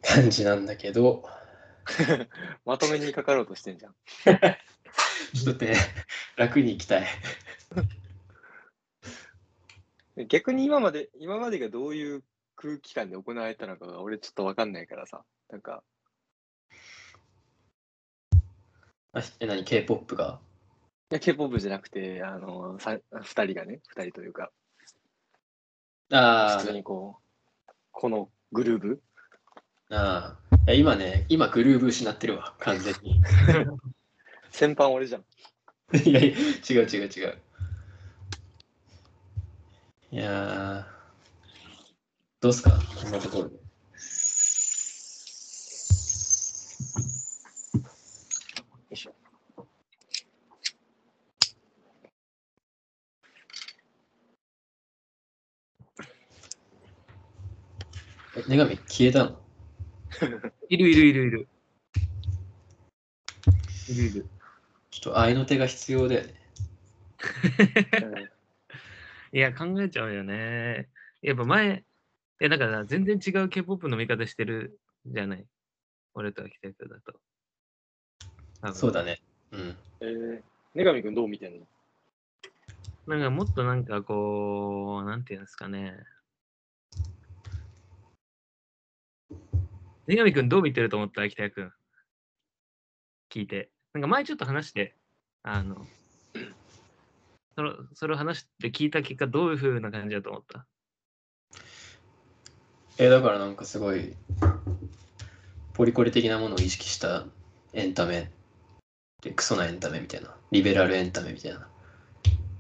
[0.01, 1.23] 感じなんだけど、
[2.65, 3.95] まとめにかかろうとしてんじゃん。
[5.34, 5.75] ちょっとね、
[6.36, 7.08] 楽に行きたい。
[10.27, 12.23] 逆に今まで、今までがどういう
[12.55, 15.23] 空気感で行われたのかが俺ちょっとわかんないからさ。
[15.50, 15.83] なんか、
[19.13, 20.39] あえ、何 ?K-POP が？
[21.12, 24.51] いや、K-POP じゃなくて、あの、さ二人がね、二人というか、
[26.12, 27.17] あ普通にこ
[27.67, 29.01] う、このグルーブ
[29.89, 30.55] ああ。
[30.67, 33.21] いや今ね、今グルーブ失ってるわ、完全に。
[34.51, 35.25] 先般俺じゃん。
[35.97, 37.37] いやいや、違う違う違う。
[40.12, 40.85] いやー、
[42.41, 42.71] どうすか？
[43.01, 43.55] こんなところで。
[43.55, 43.62] よ
[48.91, 49.13] いしょ。
[58.29, 59.40] え女神消えたの？
[60.69, 61.48] いるいるいるいる。
[63.90, 64.25] いるいる。
[64.92, 66.33] ちょっと愛の手が必要だよね。
[69.31, 70.90] いや、考えちゃうよね。
[71.21, 75.46] やっぱ前、いや、だから全然違う K-POP の見方してるじゃない？
[76.13, 77.19] 俺と秋田君だと。
[78.73, 79.21] そうだね。
[79.52, 79.77] うん。
[80.02, 80.42] えー、
[80.75, 81.67] 女神くんどう見てんの？
[83.08, 85.96] なんかもっとなんかこう、なんていうんですかね。
[90.10, 91.29] 根上くんどう見てると思った？
[91.29, 91.71] 北谷くん。
[93.31, 93.69] 聞いて。
[93.93, 94.95] なんか前ちょっと話して、
[95.43, 95.85] あの、
[97.55, 100.65] そのそれを話して聞いた結果、どういう風な感じだと思った？
[102.97, 104.15] えだからなんかすごい
[105.73, 107.25] ポリコレ的なものを意識した
[107.73, 108.31] エンタメ
[109.21, 111.67] でクソなエンタメみたいなリベラルエンタメみたいな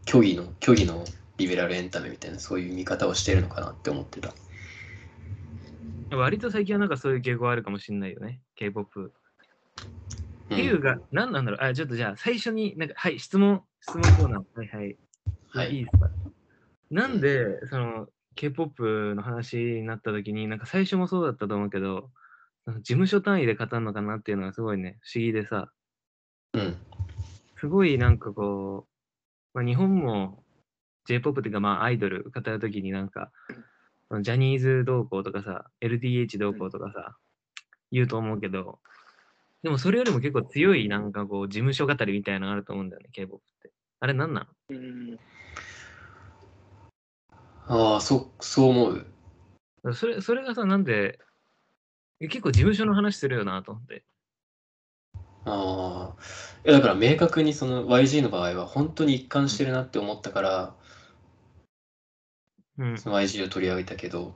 [0.07, 1.03] 虚偽の虚偽の
[1.37, 4.35] リベラルエンタメみたいなそういう見方をしてるのかなって思ってた
[6.11, 9.01] 割と最近はなんかそういう傾向あるかもしれないよね、K-POP。
[9.01, 9.13] う
[10.53, 11.59] っていうんが、何なんだろう。
[11.61, 14.43] あ、ちょっとじゃあ最初に、なんか、はい、質問、質問コーナー。
[14.55, 14.97] はいはい。
[15.49, 15.75] はい。
[15.75, 16.09] いいですか。
[16.89, 22.09] なんで、その、K-POP の話になった時に、なんか最初もそうだったと思うけど、
[22.77, 25.71] 事務所単位で語るのかなっていうのがすごいね、不思議でさ、
[26.53, 26.77] うん。
[27.57, 28.87] すごいなんかこ
[29.53, 30.43] う、まあ、日本も
[31.05, 33.31] J-POP っていうかまあアイドル語るときになんか、
[34.21, 37.15] ジャニーズ同行とかさ、LDH 同行とかさ、
[37.91, 38.79] 言うと思うけど、
[39.61, 43.71] でもそれよりも結構強いなんかこう事務所語りみたいなのがあると思うんだよね、K-POP って。
[43.99, 45.19] あれなんなのうん。
[47.67, 49.05] ああそそう思う
[49.93, 51.19] それそれがさ、なんで、
[52.19, 54.03] え結構事務所の話するよなと思って。
[55.45, 56.21] ああ
[56.65, 60.78] いやだから明確にその YG の場合は本当に一貫してるなって思ったからうん。
[62.97, 64.35] その YG を取り上げたけど。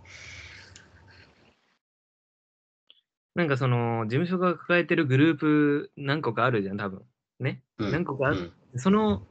[3.36, 7.04] なんかその、事務所が抱えてるグループ何個かあるじゃん、多分。
[7.40, 7.64] ね？
[7.80, 7.92] うん。
[7.92, 8.52] 何個かある。
[8.74, 8.80] うん。
[8.80, 9.26] その、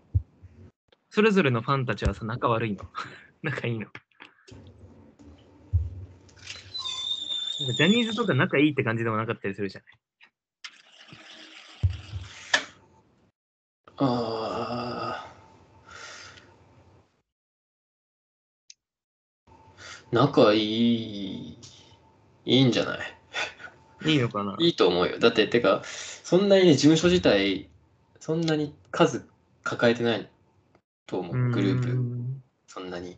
[1.10, 2.84] それぞれのファンたちはさ、仲悪いの。
[3.42, 3.86] 仲いいの。
[7.60, 9.92] なんかジャニーズとか仲いいって感じでもなかったりするじゃない？
[13.98, 15.01] ああ。
[20.12, 21.58] 仲いい、
[22.44, 22.98] いいんじゃない？
[24.04, 24.56] いいのかな？
[24.60, 25.18] いいと思うよ。
[25.18, 27.70] だって、てか、そんなにね、事務所自体、
[28.20, 29.26] そんなに数
[29.62, 30.28] 抱えてない
[31.06, 31.96] と思う、グループ、プ。
[32.66, 33.12] そんなに。
[33.12, 33.16] い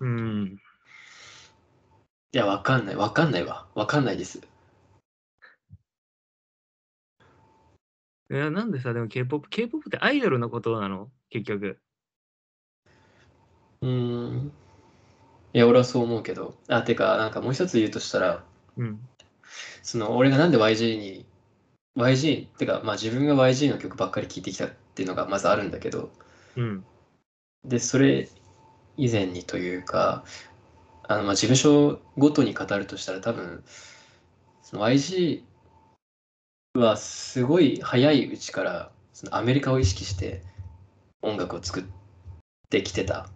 [0.00, 0.60] うん。
[2.30, 3.66] や、わかんない、わかんないわ。
[3.74, 4.40] わかんないです。
[8.30, 11.10] いや、なんでさ、でも K-POP、K-POP ってアイドルのことなの？
[11.30, 11.80] 結局。
[13.84, 14.52] うーん。
[15.52, 16.54] いや、俺はそう思うけど。
[16.68, 18.44] あ、てか、なんかもう一つ言うとしたら、
[18.76, 19.00] うん。
[19.82, 21.26] その俺がなんで YG に
[21.96, 26.10] YG ってかまあ自分が YG の曲ばっかり聴いてきたっていうのがまずあるんだけど
[26.56, 26.84] うん。
[27.64, 28.28] でそれ
[28.96, 30.24] 以前にというか
[31.06, 33.62] あのまあ事務所ごとに語るとしたら多分
[34.62, 35.42] その YG
[36.74, 40.42] はすごい早いうちからそのアメリカを意識して
[41.22, 41.84] 音楽を作っ
[42.70, 43.28] てきてた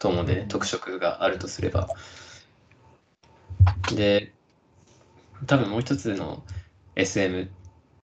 [0.00, 1.88] と思うんで、ね、特色があるとすれば。
[3.94, 4.32] で
[5.46, 6.42] 多分もう一つの
[6.96, 7.48] SM っ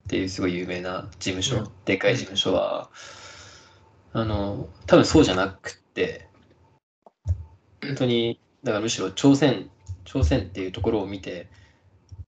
[0.08, 2.90] ていうすごい有名な事務所、うんでかい事務所は、
[4.12, 6.28] あの多分そうじゃなくって
[7.82, 9.70] 本当にだからむしろ朝鮮
[10.04, 11.48] 朝鮮っていうところを見て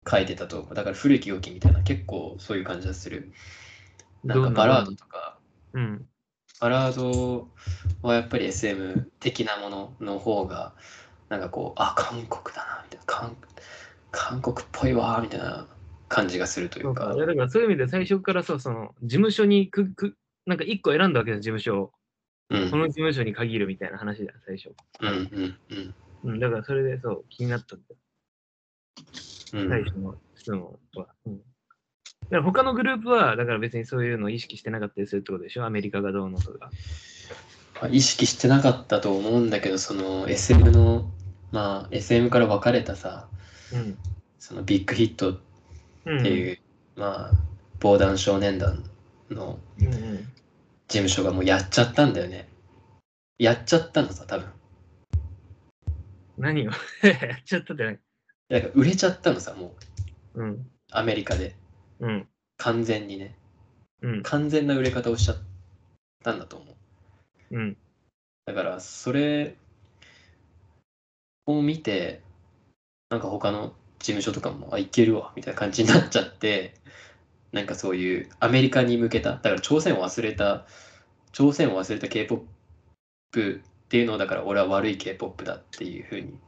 [0.08, 3.32] 書いてたとだから古き良きみたいな結構そういう感じがする
[4.24, 5.38] なんかバラードとか
[5.72, 6.06] うん。
[6.60, 7.48] バラード
[8.02, 10.74] はやっぱり SM 的なものの方が
[11.28, 13.36] なんかこうあ韓国だなみたいな韓
[14.10, 15.66] 韓国っぽいわみたいな
[16.08, 17.12] 感じがするといううか。
[17.14, 21.92] いやだからそういう意味で最初からさ、その事務所にくく、なんか一個選んだわけだ、事務所を。
[22.50, 24.70] うんこの事務所に限るみたいな話だ、最初。
[25.00, 25.94] うんうんうん
[26.24, 27.96] うん、だからそれでそう、気になったんだよ。
[29.52, 31.08] うん最初の質問は。
[31.26, 31.40] うん。
[32.30, 35.64] だから他のグループは、だから別にそういうのを意識してなかったりするってことでしょ？
[35.64, 36.70] アメリカがどうのとか。
[37.80, 41.10] まあ意識してなかったと思うんだけどその SM の
[41.52, 43.28] まあ SM から分かれたさ
[43.72, 43.98] うん。
[44.38, 45.38] そのビッグヒットっ
[46.06, 46.22] うん。
[46.22, 46.58] ていう、
[46.96, 47.32] まあ
[47.80, 48.84] 防弾少年団
[49.30, 49.92] のうんうん。
[50.88, 52.48] 事務所がもうやっちゃったんだよね
[53.38, 54.48] やっちゃったのさ多分
[56.36, 56.72] 何を？
[57.02, 57.98] やっちゃったってない。
[58.48, 59.74] だから売れちゃったのさも
[60.34, 60.66] ううん。
[60.90, 61.54] アメリカで
[62.00, 62.28] うん。
[62.56, 63.34] 完全にね
[64.02, 64.22] うん。
[64.22, 65.36] 完全な売れ方をしちゃっ
[66.24, 66.72] たんだと思
[67.50, 67.76] ううん。
[68.46, 69.56] だからそれ
[71.46, 72.22] を見て
[73.10, 76.74] なんか他の事務所とかもあいけるわみたいな感じになっちゃって
[77.52, 80.66] なんかそういうアメリカに向けただから朝鮮を忘れた
[81.32, 82.44] 朝鮮を忘れた K-POP
[83.34, 86.38] っていうのをだから俺は悪い K-POP だっていうふうに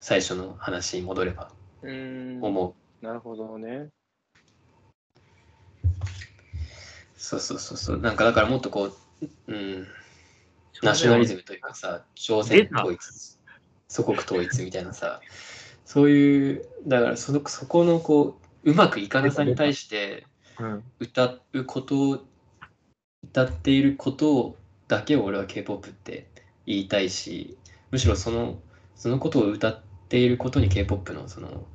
[0.00, 1.50] 最初の話に戻れば
[1.82, 1.88] う。
[1.88, 3.90] 思うなるほどね。
[7.18, 8.92] そうそうそうそうなんかだからもっとこう
[9.46, 9.86] うん
[10.82, 12.98] ナショナリズムというかさ、朝鮮統一、
[13.88, 15.20] 祖国統一みたいなさ、
[15.84, 20.26] そういうだからそのそこのこううまくいかなさに対して
[20.58, 20.84] うん。
[20.98, 22.24] 歌うことを
[23.24, 24.56] 歌っていること
[24.88, 26.26] だけを俺は K-POP って
[26.64, 27.58] 言いたいし
[27.90, 28.58] むしろその
[28.94, 31.66] そのことを歌っていることに K-POP のその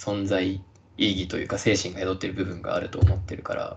[0.00, 0.62] 存在
[0.96, 3.76] 意義というか精神が宿っている部分があると思ってるから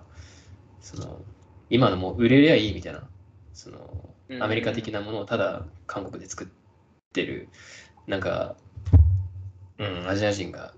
[0.80, 1.22] その
[1.70, 3.04] 今のもう売れりゃいいみたいな
[3.52, 4.10] その
[4.40, 6.48] アメリカ的なものをただ韓国で作っ
[7.12, 7.50] てる
[8.08, 8.56] なんか、
[9.78, 10.74] うん、アジア人が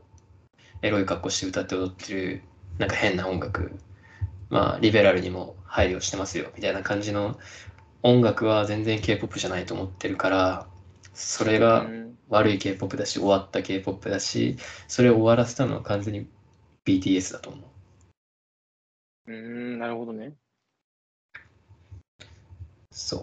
[0.82, 2.42] エロい格好して歌って踊ってる
[2.80, 3.72] なんか変な音楽
[4.50, 7.38] まあリベラルにも配慮してますよみたいな感じの
[8.02, 10.68] 音楽は全然 K-POP じゃないと思ってるから
[11.14, 14.58] それがうん悪い K-POP だし終わった K-POP だし
[14.88, 16.28] それを終わらせたのは完全に
[16.86, 17.62] BTS だと思
[19.28, 19.36] ううー
[19.76, 20.34] ん、なるほどね。
[22.92, 23.20] そう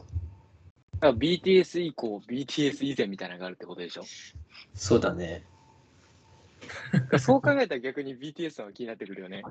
[0.94, 4.02] だから BTS 以降、BTS 以前みたいなのがあるってことでしょ？
[4.74, 5.44] そうだね
[7.18, 9.42] そう考えたら逆に BTS の方が気になってくるよね。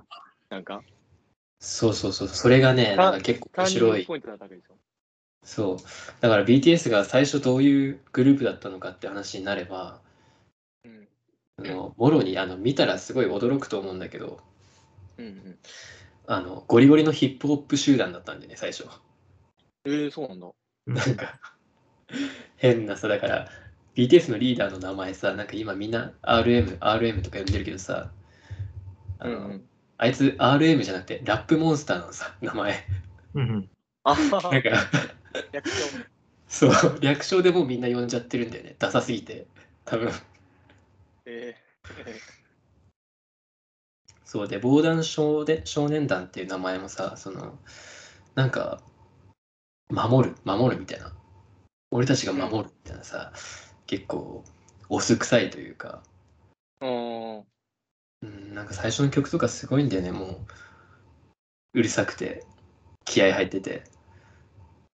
[0.50, 0.84] なんか、
[1.60, 4.76] そうそうそうそれがねなんか結構面白いグポイントだったわけでしょ？
[5.44, 5.78] そう。
[6.20, 10.00] だから BTS が最初どういうグループだったのかって話になれば、
[10.86, 11.08] うん。
[11.58, 14.40] あのもろにあの見たらすごい驚くと思うんだけど、
[15.18, 15.58] うんうん。
[16.28, 18.86] あのゴリゴリのヒップホップ集団だったんでね、最初。
[19.86, 20.48] えー、そうなんだ。
[20.88, 21.40] なんか
[22.58, 23.48] 変なさ、だから
[23.96, 28.12] BTS のリーダーの名前さ、なんか今みんな RM、RM とか呼んでるけどさ、
[29.20, 29.64] あの、うんうん。
[29.98, 32.86] あいつ RM じゃなくてラップモンスターなのさ、名前。
[33.34, 33.70] うん。
[34.04, 34.70] あなんか、
[35.52, 35.74] 略称。
[36.48, 38.76] そう、略称でもうみんな呼んじゃってるんだよね。
[38.80, 39.48] ダサすぎて。
[39.86, 40.12] 多分。
[41.26, 41.56] え
[44.32, 47.60] そうで、防弾少で少年団っていう名前もさ、その、
[48.34, 48.82] なんか、
[49.90, 51.14] 守る、守るみたいな。
[51.92, 53.34] 俺たちが守るみたいなさ、
[53.88, 54.46] 結構、
[54.88, 57.46] オス臭いというか、ー、うん。
[58.22, 60.38] うん、なんか最初の曲とかすごいんだよね、もう。
[61.74, 62.46] うるさくて、
[63.06, 63.84] 気合入ってて。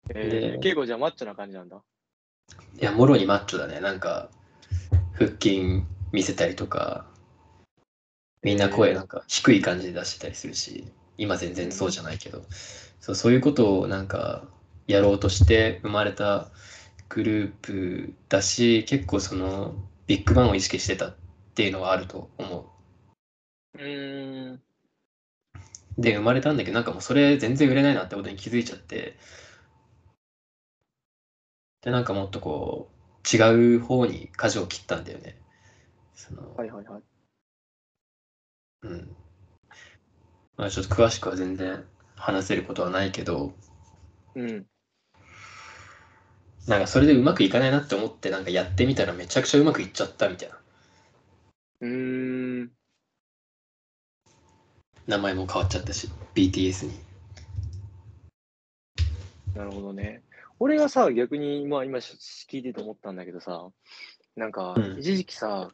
[0.10, 1.82] えでー、結構じゃあマッチョな感じなんだ。
[2.80, 3.80] いや、もろにマッチョだね。
[3.80, 4.30] なんか、
[5.14, 7.06] 腹筋見せたりとか、
[8.44, 10.86] みんな声なんか低い感じで出してたりするし、
[11.18, 12.44] 今全然そうじゃないけど、
[13.00, 14.48] そうそういうことをなんか
[14.88, 16.52] やろうとして生まれた
[17.10, 19.74] グループだし、結構その
[20.06, 21.16] ビッグバンを意識してたっ
[21.56, 22.72] ていうのはあると思
[23.74, 24.62] うーん。
[25.98, 26.02] う。
[26.02, 29.18] で、生まれたんだけど、なんかもうそれ全然売れないなってことに気づいちゃって、
[31.82, 35.38] で、なんかもっとこう、違う方に舵を切ったんだよね。
[36.16, 37.04] そのはいはいはい。
[38.84, 39.16] うん。
[40.58, 41.86] まあちょっと詳しくは全然
[42.16, 43.54] 話せることはないけど、
[44.36, 44.66] うん。
[46.68, 50.56] なんかそれでうまくいかないなって思ってなんかやってみたらめちゃくちゃうまくいっちゃったみたいな。
[51.82, 52.72] うーん。
[55.08, 57.00] 名前も変わっちゃったし、BTS に。
[59.56, 60.22] なるほどね。
[60.60, 63.70] 俺がさ、逆に、まあ今し聞いてて思ったんだけどさ、
[64.36, 65.72] なんかうん、一時期さ、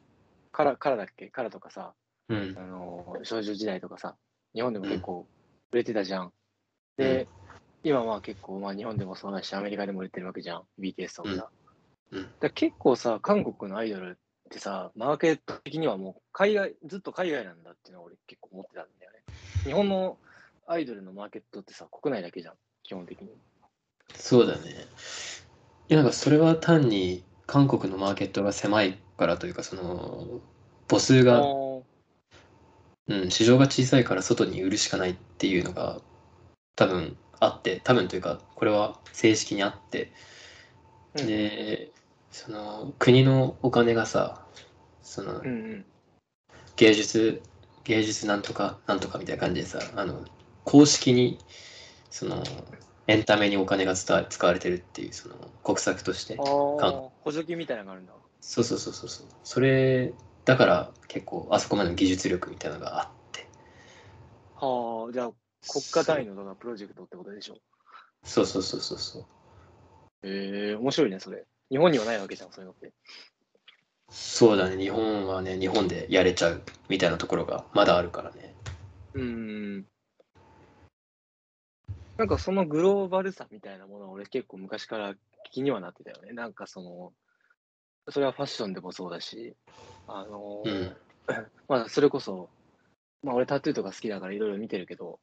[0.52, 1.28] カラ、カラだっけ？
[1.28, 1.94] カラとかさ、
[2.28, 2.60] うんあ。
[2.60, 4.16] の、少女時代とかさ、
[4.54, 5.26] 日本でも結構
[5.72, 6.32] 売れてたじゃん。
[6.96, 7.26] で、
[7.82, 10.62] 今まあ結構、まあ日本でもそうだし、アメリカでも売れてるわけじゃん。
[10.78, 11.50] BTS とかんうんだか
[12.42, 19.11] ら結構さ、韓国のアイドルってさ、マーケット的にはもう海外、ずっと海外なんだっていうのは俺結構思ってたんだよね。
[19.64, 20.18] 日本の
[20.66, 23.28] アイドルのマーケットってさ、国内だけじゃん、基本的に。
[24.14, 24.86] そうだね。
[25.88, 30.40] いやなんかそれは単に韓国のマーケットが狭いからというか、その
[30.88, 31.82] 母数あが、ー
[33.08, 36.00] うん、市場が小さいから外に売るしかないっていうのが
[36.76, 40.12] 多分あって、多分というか、これは正式にあって、
[41.14, 41.90] うんで、
[42.30, 44.46] その国のお金がさ、
[45.02, 45.84] そのうんうん。
[46.76, 47.42] 芸術、
[47.84, 50.24] 芸術なんとかなんとかみたいな感じでさ、あの
[50.64, 51.38] 公式に
[52.10, 52.42] その
[53.06, 58.12] エンタメにお金が使われてるっていうその国策として補助金みたいなのがあるんだ。
[58.40, 60.12] そうそうそうそうそうそれ
[60.44, 63.48] だから結構あそこまでの技術力みたいなのがあって
[64.56, 65.30] はあ、じゃあ
[65.68, 67.58] 国家単位のプロジェクトってことでしょ。
[68.24, 69.24] そうそうそうそうそう
[70.24, 71.44] へえ面白いね、それ。
[71.70, 72.92] 日本にはないわけじゃん、そういうのって。
[74.12, 78.54] そうだね日本はね日本でやれちゃうみたいなところがまだあるからね
[79.14, 79.86] うーん。
[82.18, 85.14] なんかそのグローバルさみたいなものは俺結構昔から
[85.50, 86.32] 気にはなってたよね。
[86.32, 87.12] なんかその、
[88.10, 89.54] それはファッションでもそうだし、
[90.06, 90.96] あのーうん
[91.68, 92.50] まあそれこそ、
[93.22, 95.20] まあ俺タトゥーとか好きだからいろいろ見てるけど、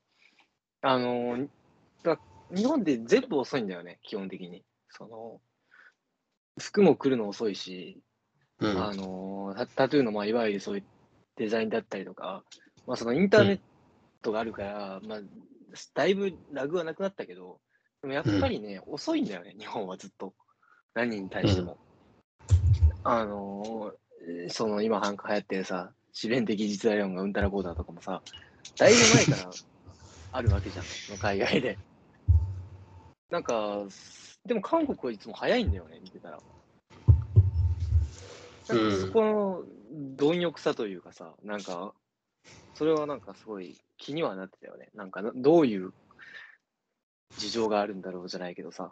[0.82, 1.50] あのー
[2.04, 2.20] だ
[2.52, 4.64] 日本って全部遅いんだよね、基本的に。
[4.90, 5.42] その、
[6.58, 8.02] 服も来るの遅いし、
[8.60, 8.84] うん。
[8.84, 10.84] あのタタトゥーの、まあ、いわゆるそういう
[11.38, 12.44] デザインだったりとか、
[12.86, 13.60] まあ、そのインターネッ
[14.22, 15.20] トがあるから、まあ、
[15.94, 17.60] だいぶラグはなくなったけど、
[18.02, 20.34] でもやっぱりね、遅いんだよね、日本はずっと。
[20.94, 21.78] 何に対しても。
[23.04, 24.00] あのー
[24.50, 28.22] その今なんか流行ってるさ、自弁的実在論がうんたらこうだとかもさ、
[28.78, 29.50] だいぶ前から
[30.32, 31.78] あるわけじゃん、その海外で。
[33.30, 33.86] なんか、
[34.46, 36.40] でも韓国はいつも早いんだよね、見てたら。
[38.70, 39.64] なんかそこの
[40.16, 41.94] 貪欲さというかさ、なんか、
[42.76, 44.90] それはなんかすごい気にはなってたよね。
[44.96, 45.94] なんかな、どういう
[47.38, 48.92] 事情があるんだろうじゃないけどさ。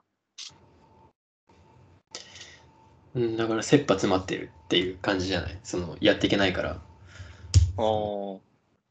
[3.15, 5.59] うん、だから切羽詰まってるっていう感じじゃない？
[5.63, 6.80] そのやっていけないからああ。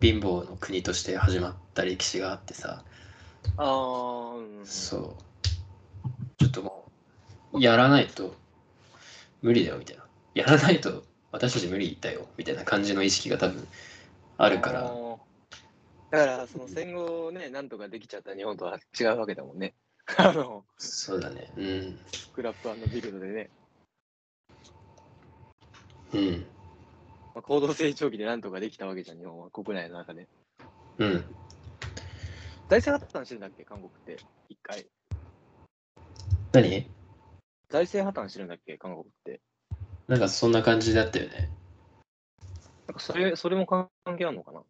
[0.01, 2.83] 貧乏の国として始まった歴史があってさ
[3.57, 4.67] ああ、うん。
[4.67, 5.49] そう
[6.39, 6.91] ちょっとも
[7.53, 8.35] うやらないと
[9.43, 10.06] 無理だよみたいな
[10.37, 13.67] やらないと私たち無理だよみたいな感じの意識が多分
[14.37, 14.83] あるから
[16.11, 19.75] だから、その戦後ね、なんとかできちゃった日本とは違うわけだもんね。
[20.19, 23.51] あの、そうだねうんスクラップビルドでね、
[26.13, 26.47] うん
[27.35, 30.29] まあ、高度成長期でなんとかできたわけじゃん、日本は国内の中で。
[30.99, 31.25] うん
[32.69, 34.19] 財政破綻してるんだっけ、韓国って。
[34.51, 34.87] 一回。
[36.53, 36.87] 何？
[37.69, 39.41] 財政破綻してるんだっけ、韓国って。
[40.09, 41.51] なんかそんな感じだったよね
[42.87, 44.63] なんかそれ、それも関係あるのかな？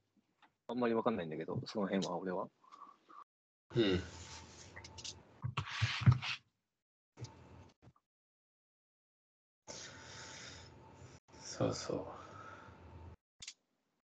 [0.68, 2.48] あんまりわかんないんだけど、その辺は俺は。
[3.74, 4.02] うん
[11.42, 12.06] そうそ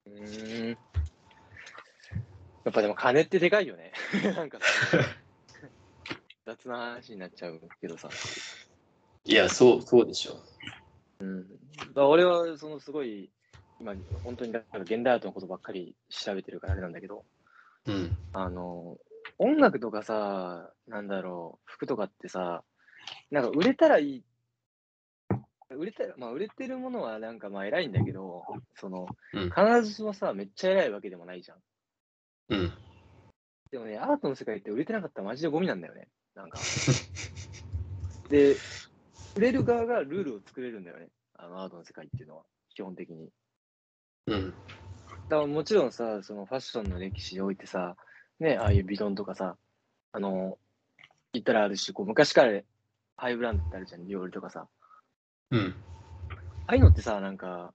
[0.06, 0.68] ううーん。
[0.68, 0.76] や
[2.70, 3.92] っぱでも金ってでかいよね。
[4.36, 4.58] なんか
[6.44, 8.08] 雑な話になっちゃうけどさ。
[9.24, 10.49] いやそうそうでしょう
[11.24, 11.42] ん。
[11.42, 13.30] だから俺はそのすごい、
[13.78, 17.24] 今、本当にだから現代アートのことばっかり調べてるからあれなんだけど、
[17.86, 18.96] うんあの、
[19.38, 22.62] 音楽とかさ、なんだろう、服とかってさ、
[23.30, 24.24] なんか売れたらいい。
[25.70, 28.44] 売れたら、まあ売れてるものはなんかまあ偉いんだけど、
[28.74, 31.58] その、うん必ずしもさ、めっちゃ偉いわけでもないじゃん。
[32.50, 32.72] うん
[33.70, 36.08] でもね、アートの世界って売れてなかったらマジでゴミなんだよね。
[36.34, 36.58] なんか。
[38.28, 38.56] で、
[39.36, 41.08] 売れる側がルールを作れるんだよね。
[41.36, 42.42] あのアートの世界っていうのは、
[42.74, 43.28] 基本的に。
[44.26, 44.54] うん
[45.28, 47.96] だからもちろんさ、そのファッションの歴史においてさ、
[48.40, 49.56] ね、ああいうビトンとかさ、
[50.12, 50.58] あの、
[51.32, 52.60] 言ったらあるし、こう昔から
[53.16, 54.66] ハイブランドってあるじゃん、ディオールとかさ。
[55.52, 55.74] うん
[56.66, 57.74] ああいうのってさ、なんか、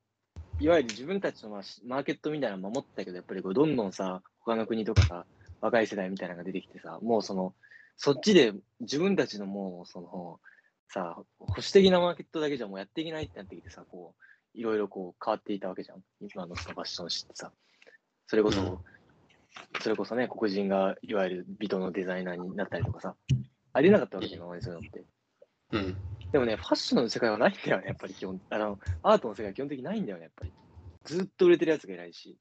[0.60, 5.26] いわゆる自分たちのマーケットみたいなの守ってたけど、やっぱりこうどんどんさ、他の国とかさ、
[5.60, 7.54] 若い世代みたいなのが出てきてさ、もうその、
[7.98, 10.40] そっちで自分たちのもう、その、
[10.90, 16.02] さ、保守的なマーケットだけじゃもうやっていけないってなってきてさ、こう、いろいろこう変わっていたわけじゃん。
[16.22, 17.52] 今のそのファッション誌ってさ。
[18.28, 18.78] それこそ、うん
[19.82, 23.16] それこそね、黒人がいわゆるビトのデザイナーになったりとかさ、
[23.74, 25.06] ありえなかったわけじゃん、今までそういうのって。
[25.72, 25.98] うん
[26.32, 28.42] でもね、ファッションの世界はないんだよね、やっぱり基本。
[28.50, 30.54] あの、アートの世界は基本的にないんだよね、やっぱり。
[31.06, 32.38] ずっと売れてるやつがいないし。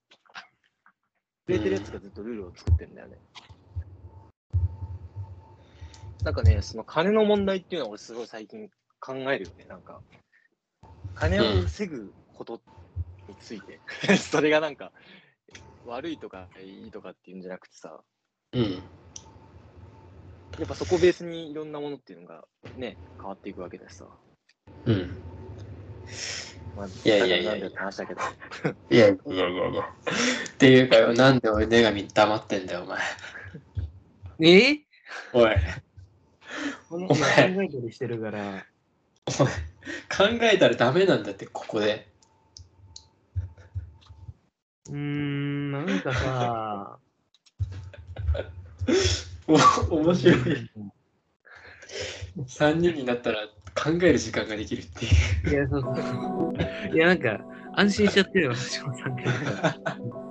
[1.47, 3.19] 売れてるやつがずっとルールを作ってるんだよね。
[6.25, 10.01] なんかね、その金の問題っていうのは俺すごい最近考えるよね、なんか。
[11.15, 12.61] 金を防ぐこと
[13.29, 13.81] について。
[14.17, 14.91] それがなんか、
[15.87, 18.01] 悪いとかいいとかっていうんじゃなくてさ、
[18.53, 18.83] うん
[20.59, 22.45] やっぱそこをベースにいろんなものっていうのが
[22.77, 24.07] ね、変わっていくわけだしさ。
[24.87, 25.17] うん
[26.77, 28.21] まあ、いやいやいやい話だけど。
[28.89, 29.83] いやいやいやいや。
[29.83, 33.01] っていうかよ、なんで俺、女神黙ってんだよ、お前。
[34.75, 34.81] え？
[35.33, 35.57] おい、
[36.89, 38.65] このお前考えたりしてるから。
[39.27, 42.09] お前、考えたらダメなんだって、ここで。
[44.89, 46.99] うーん、なんかさ、
[49.91, 50.71] お面白い。
[52.47, 55.09] 3人になったら考える時間ができるってい
[55.47, 55.51] う。
[55.51, 55.91] いや、そうそ
[56.93, 56.95] う。
[56.95, 57.41] いや、なんか、
[57.75, 60.24] 安心しちゃってるよ、橋本さんが。